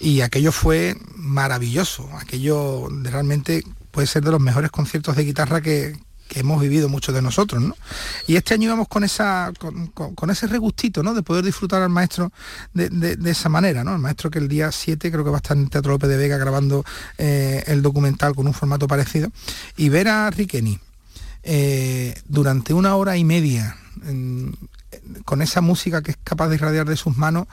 [0.00, 2.08] Y aquello fue maravilloso.
[2.18, 5.98] Aquello realmente puede ser de los mejores conciertos de guitarra que,
[6.30, 7.76] que hemos vivido muchos de nosotros, ¿no?
[8.28, 11.12] Y este año íbamos con esa con, ese regustito, ¿no?
[11.12, 12.32] De poder disfrutar al maestro
[12.72, 13.94] de, esa manera, ¿no?
[13.94, 16.16] El maestro que el día 7 creo que va a estar en Teatro López de
[16.16, 16.84] Vega grabando
[17.18, 19.32] eh, el documental con un formato parecido.
[19.76, 20.78] Y ver a Riqueni
[21.42, 23.76] eh, durante una hora y media
[25.24, 27.48] con esa música que es capaz de irradiar de sus manos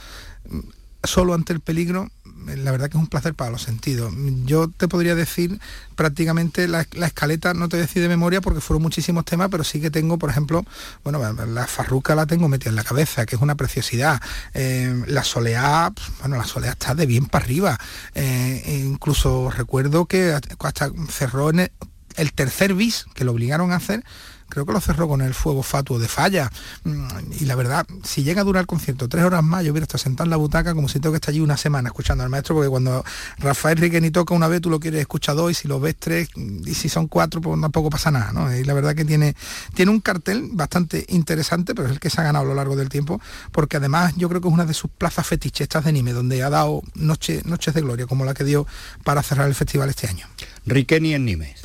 [1.08, 2.10] solo ante el peligro,
[2.56, 4.14] la verdad que es un placer para los sentidos.
[4.46, 5.60] Yo te podría decir
[5.96, 9.92] prácticamente la, escaleta, no te decir de memoria porque fueron muchísimos temas, pero sí que
[9.92, 10.64] tengo, por ejemplo,
[11.04, 14.22] bueno, la farruca la tengo metida en la cabeza, que es una preciosidad.
[14.54, 17.78] Eh, la soleá, bueno, la soleá está de bien para arriba.
[18.16, 21.72] Eh, incluso recuerdo que hasta cerró en
[22.16, 24.04] el tercer bis que lo obligaron a hacer
[24.50, 26.52] creo que lo cerró con el fuego fatuo de falla.
[26.84, 27.08] Mm,
[27.40, 30.00] y la verdad, si llega a durar el concierto tres horas más, yo hubiera estado
[30.00, 32.56] sentado en la butaca como si tengo que estar allí una semana escuchando al maestro,
[32.56, 33.04] porque cuando
[33.40, 36.30] Rafael Riqueni toca una vez, tú lo quieres escuchar dos, y si lo ves tres,
[36.36, 38.54] y si son cuatro, pues tampoco pasa nada, ¿no?
[38.56, 39.36] Y la verdad que tiene,
[39.74, 42.76] tiene un cartel bastante interesante, pero es el que se ha ganado a lo largo
[42.76, 43.22] del tiempo,
[43.52, 46.50] porque además yo creo que es una de sus plazas fetiches, de Nime, donde ha
[46.50, 48.66] dado noche, noches de gloria, como la que dio
[49.04, 50.28] para cerrar el festival este año.
[50.66, 51.62] Riqueni en Nimes.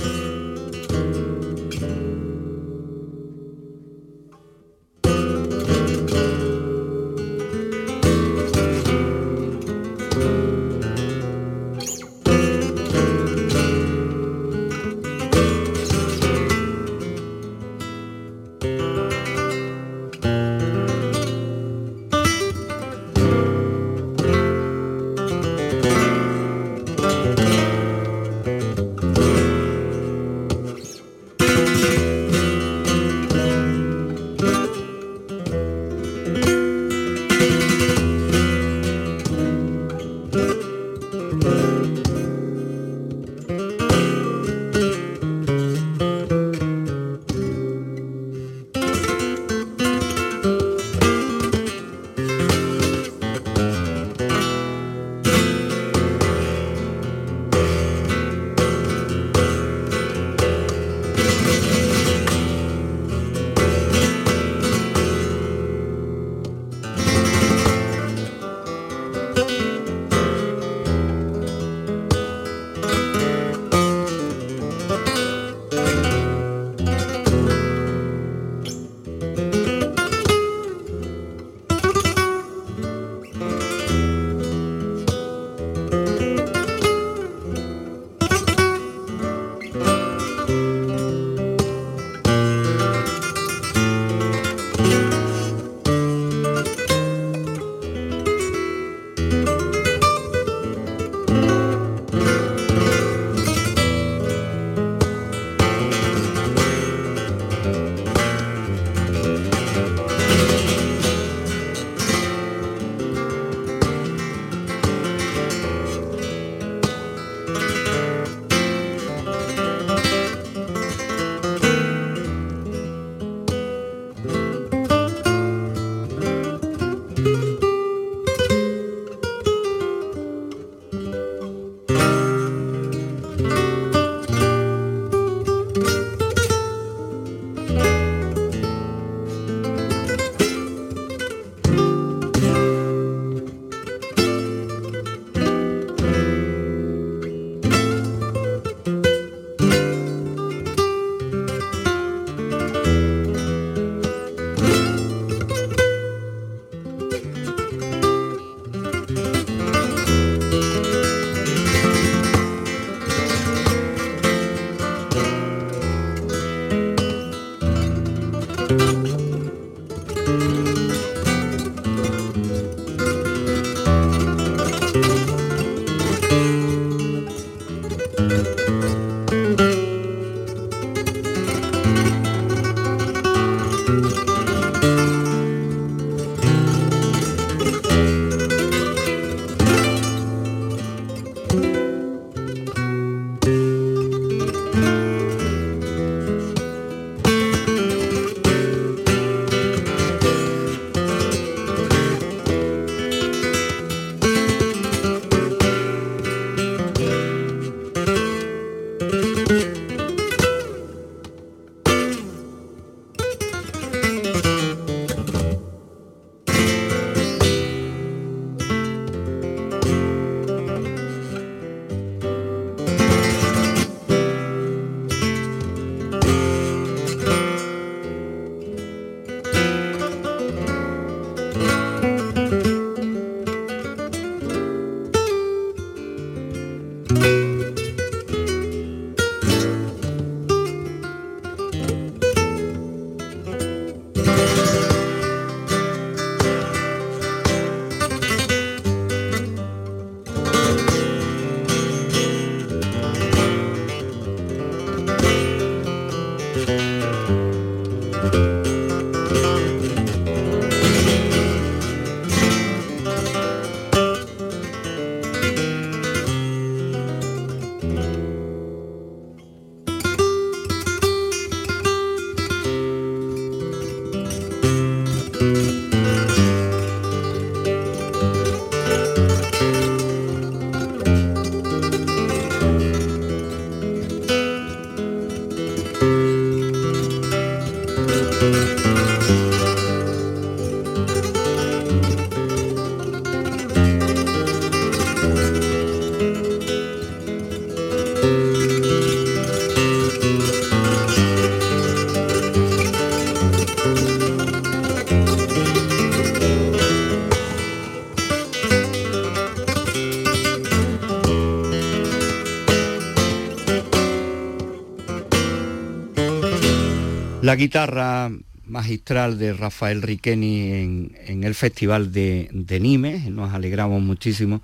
[317.52, 318.30] La guitarra
[318.64, 324.62] magistral de Rafael Riqueni en, el Festival de, Nimes, nos alegramos muchísimo.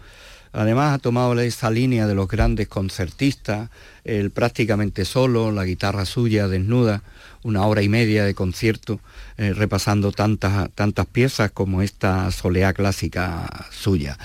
[0.55, 3.69] Además ha tomado esa línea de los grandes concertistas,
[4.05, 7.03] el prácticamente solo, la guitarra suya desnuda,
[7.43, 9.01] una hora y media de concierto,
[9.37, 14.17] eh, repasando tantas, tantas piezas como esta soleá clásica suya.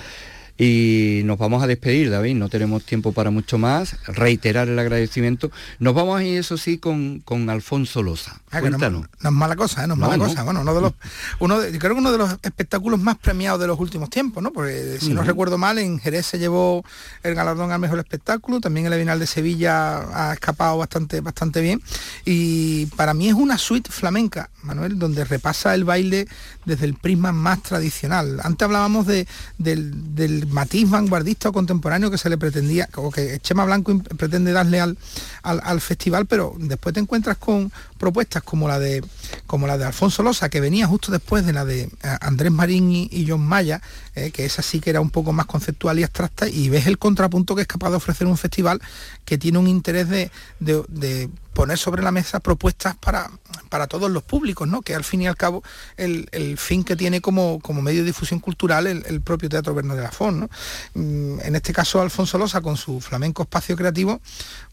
[0.56, 5.50] Y nos vamos a despedir, David, no tenemos tiempo para mucho más, reiterar el agradecimiento.
[5.80, 8.40] Nos vamos a ir, eso sí, con, con Alfonso Loza.
[8.52, 9.06] Ah, Cuéntanos.
[9.20, 9.88] No, es mala cosa, ¿eh?
[9.88, 10.44] no es mala cosa.
[10.44, 10.92] Bueno, uno de los,
[11.40, 14.52] uno creo que uno de los espectáculos más premiados de los últimos tiempos, ¿no?
[14.52, 16.84] Porque si no recuerdo mal, en Jerez se llevó
[17.24, 21.82] el galardón al mejor espectáculo, también el Bienal de Sevilla ha escapado bastante, bastante bien.
[22.24, 26.28] Y para mí es una suite flamenca, Manuel, donde repasa el baile
[26.64, 28.38] desde el prisma más tradicional.
[28.44, 29.26] Antes hablábamos de,
[29.58, 34.80] del matiz vanguardista o contemporáneo que se le pretendía, o que Chema Blanco pretende darle
[34.80, 34.96] al,
[35.42, 39.02] al, festival, pero después te encuentras con propuestas como la de
[39.46, 41.90] como la de Alfonso Losa, que venía justo después de la de eh,
[42.20, 43.80] Andrés Marín y, John Maya,
[44.14, 46.98] eh, que esa sí que era un poco más conceptual y abstracta, y ves el
[46.98, 48.80] contrapunto que es capaz de ofrecer un festival
[49.24, 50.30] que tiene un interés de,
[50.60, 53.30] de poner sobre la mesa propuestas para,
[53.70, 54.82] para todos los públicos, ¿no?
[54.82, 55.62] que al fin y al cabo
[55.96, 60.02] el, fin que tiene como, como, medio de difusión cultural el, propio Teatro Bernardo de
[60.02, 60.50] la ¿no?
[60.94, 64.20] Mm, en este caso Alfonso Losa con su flamenco espacio creativo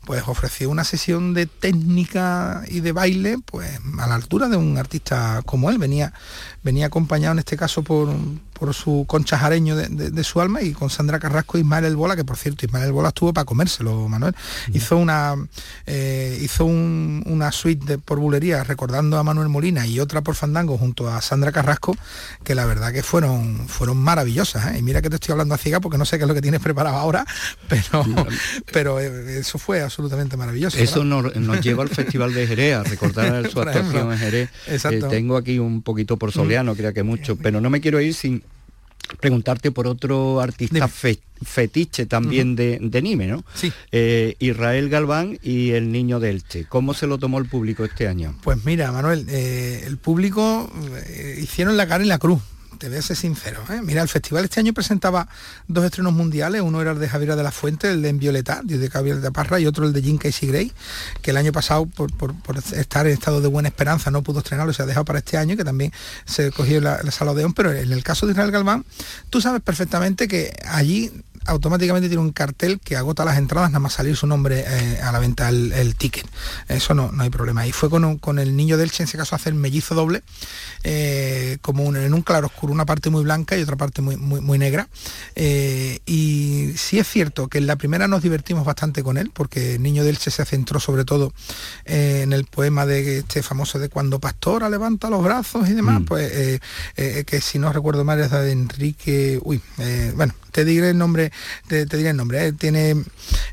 [0.06, 4.78] pues ofreció una sesión de técnica y de baile pues a la altura de un
[4.78, 5.78] artista como él.
[5.78, 6.14] Venía,
[6.64, 8.10] venía acompañado en este caso por,
[8.62, 12.16] por su concha jareño de, su alma y con Sandra Carrasco y Ismael El Bola,
[12.16, 14.36] que por cierto Ismael El Bola estuvo para comérselo, Manuel.
[14.74, 15.36] Hizo una
[15.88, 20.78] eh, hizo una suite de, por bulería recordando a Manuel Molina y otra por Fandango
[20.78, 21.96] junto a Sandra Carrasco,
[22.44, 24.74] que la verdad que fueron, fueron maravillosas.
[24.74, 24.80] ¿eh?
[24.80, 26.42] Y mira que te estoy hablando a ciega porque no sé qué es lo que
[26.42, 27.26] tienes preparado ahora,
[27.68, 28.06] pero,
[28.72, 30.78] pero eh, eso fue absolutamente maravilloso.
[30.78, 34.50] Eso nos, lleva al Festival de Jerez, a recordar su actuación en Jerez.
[34.68, 34.80] Eh,
[35.10, 38.44] tengo aquí un poquito por soleano, creo que mucho, pero no me quiero ir sin
[39.20, 43.44] preguntarte por otro artista fetiche también de, de, Nime, ¿no?
[43.54, 43.74] Sí.
[43.92, 46.66] Eh, Israel Galván y el niño de Elche.
[46.70, 48.36] ¿Cómo se lo tomó el público este año?
[48.44, 50.72] Pues mira, Manuel, el público
[51.38, 52.42] hicieron la cara en la cruz
[52.82, 53.64] te voy a ser sincero.
[53.70, 53.80] ¿eh?
[53.84, 55.28] Mira, el festival este año presentaba
[55.68, 58.62] dos estrenos mundiales, uno era el de Javier de la Fuente, el de En Violeta,
[58.64, 60.74] de Javier de Parra, y otro el de Jim Casey Gray,
[61.22, 62.12] que el año pasado, por,
[62.74, 65.56] estar en estado de buena esperanza, no pudo estrenarlo, se ha dejado para este año,
[65.56, 65.94] que también
[66.26, 68.84] se cogió la, la sala Odeón, pero en el caso de Israel Galván,
[69.30, 71.12] tú sabes perfectamente que allí
[71.46, 75.12] automáticamente tiene un cartel que agota las entradas, nada más salir su nombre eh, a
[75.12, 76.26] la venta el, ticket.
[76.68, 77.66] Eso no, no hay problema.
[77.66, 80.24] Y fue con, con el niño del Che, en ese caso, hacer mellizo doble,
[80.84, 84.58] eh, como en un claro oscuro, una parte muy blanca y otra parte muy, muy,
[84.58, 84.88] negra.
[85.36, 89.76] Eh, y sí es cierto que en la primera nos divertimos bastante con él, porque
[89.76, 91.34] el niño del Che se centró sobre todo
[91.86, 96.06] en el poema de este famoso de cuando Pastora levanta los brazos y demás, mm.
[96.06, 96.62] pues
[96.96, 99.62] que si no recuerdo mal es de Enrique, uy,
[100.16, 101.32] bueno, te diré el nombre,
[101.68, 102.54] te, diré el nombre, ¿eh?
[102.54, 102.96] tiene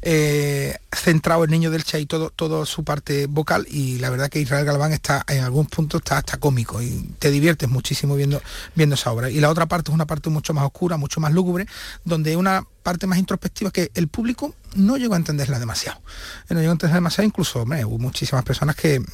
[0.03, 4.29] eh, centrado el niño del Che y todo, toda su parte vocal y la verdad
[4.29, 8.43] que Israel Galván está en algún punto está hasta cómico y te diviertes muchísimo viendo,
[8.75, 9.31] viendo esa obra.
[9.31, 11.67] Y la otra parte es una parte mucho más oscura, mucho más lúgubre,
[12.05, 16.01] donde una parte más introspectiva que el público no llegó a entenderla demasiado.
[16.49, 19.05] Eh, No llegó a entenderla demasiado, incluso hombre, hubo muchísimas personas que, mm,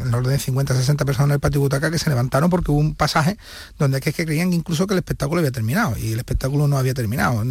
[0.00, 2.70] en el orden de 50, 60 personas en el patio butaca que se levantaron porque
[2.70, 3.36] hubo un pasaje
[3.78, 6.94] donde que, que creían incluso que el espectáculo había terminado y el espectáculo no había
[6.94, 7.44] terminado,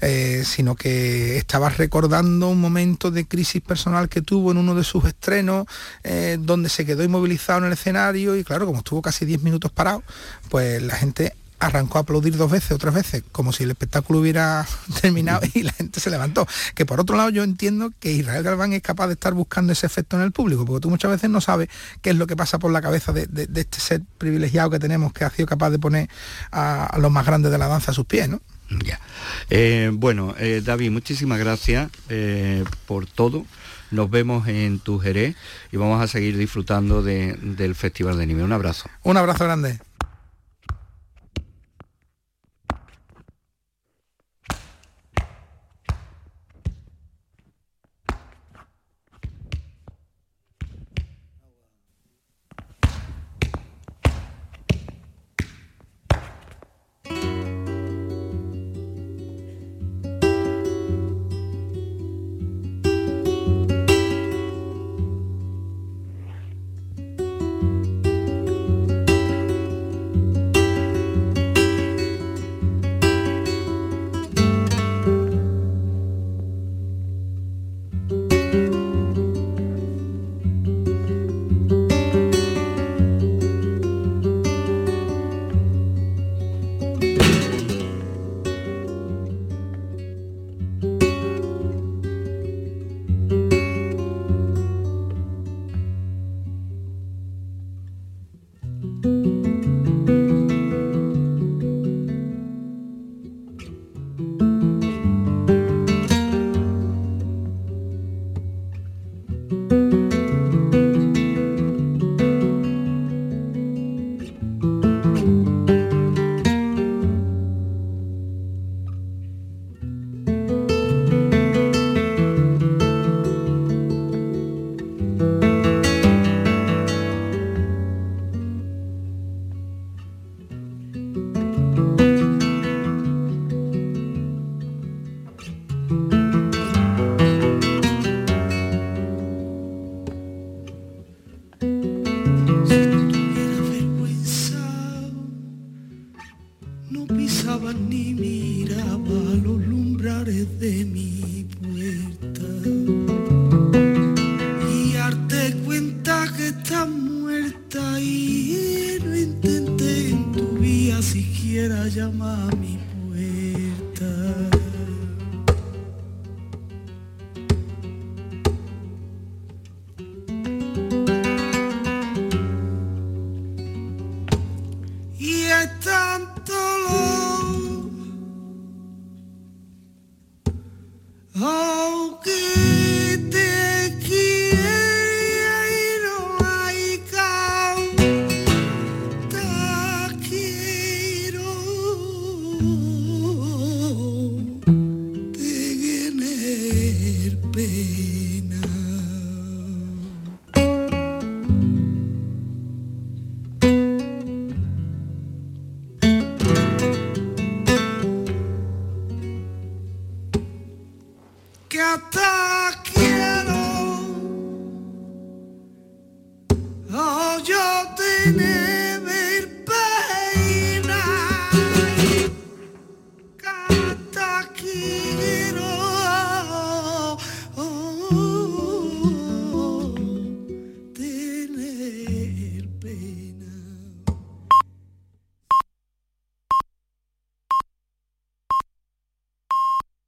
[0.00, 4.84] eh, sino que estaba recordando un momento de crisis personal que tuvo en uno de
[4.84, 5.66] sus estrenos,
[6.04, 9.72] eh, donde se quedó inmovilizado en el escenario y claro, como estuvo casi 10 minutos
[9.72, 10.02] parado,
[10.48, 14.20] pues la gente arrancó a aplaudir dos veces o tres veces, como si el espectáculo
[14.20, 14.66] hubiera
[15.02, 16.46] terminado y la gente se levantó.
[16.74, 19.86] Que por otro lado yo entiendo que Israel Galván es capaz de estar buscando ese
[19.86, 21.68] efecto en el público, porque tú muchas veces no sabes
[22.02, 24.78] qué es lo que pasa por la cabeza de, de- de este ser privilegiado que
[24.78, 26.08] tenemos, que ha sido capaz de poner
[26.50, 28.40] a, a los más grandes de la danza a sus pies, ¿no?
[28.84, 29.00] Ya.
[29.50, 33.46] Eh, bueno, eh, David, muchísimas gracias eh, por todo.
[33.90, 35.34] Nos vemos en tu Jerez
[35.72, 38.42] y vamos a seguir disfrutando de- del Festival de Nieve.
[38.44, 38.90] Un abrazo.
[39.02, 39.80] Un abrazo grande.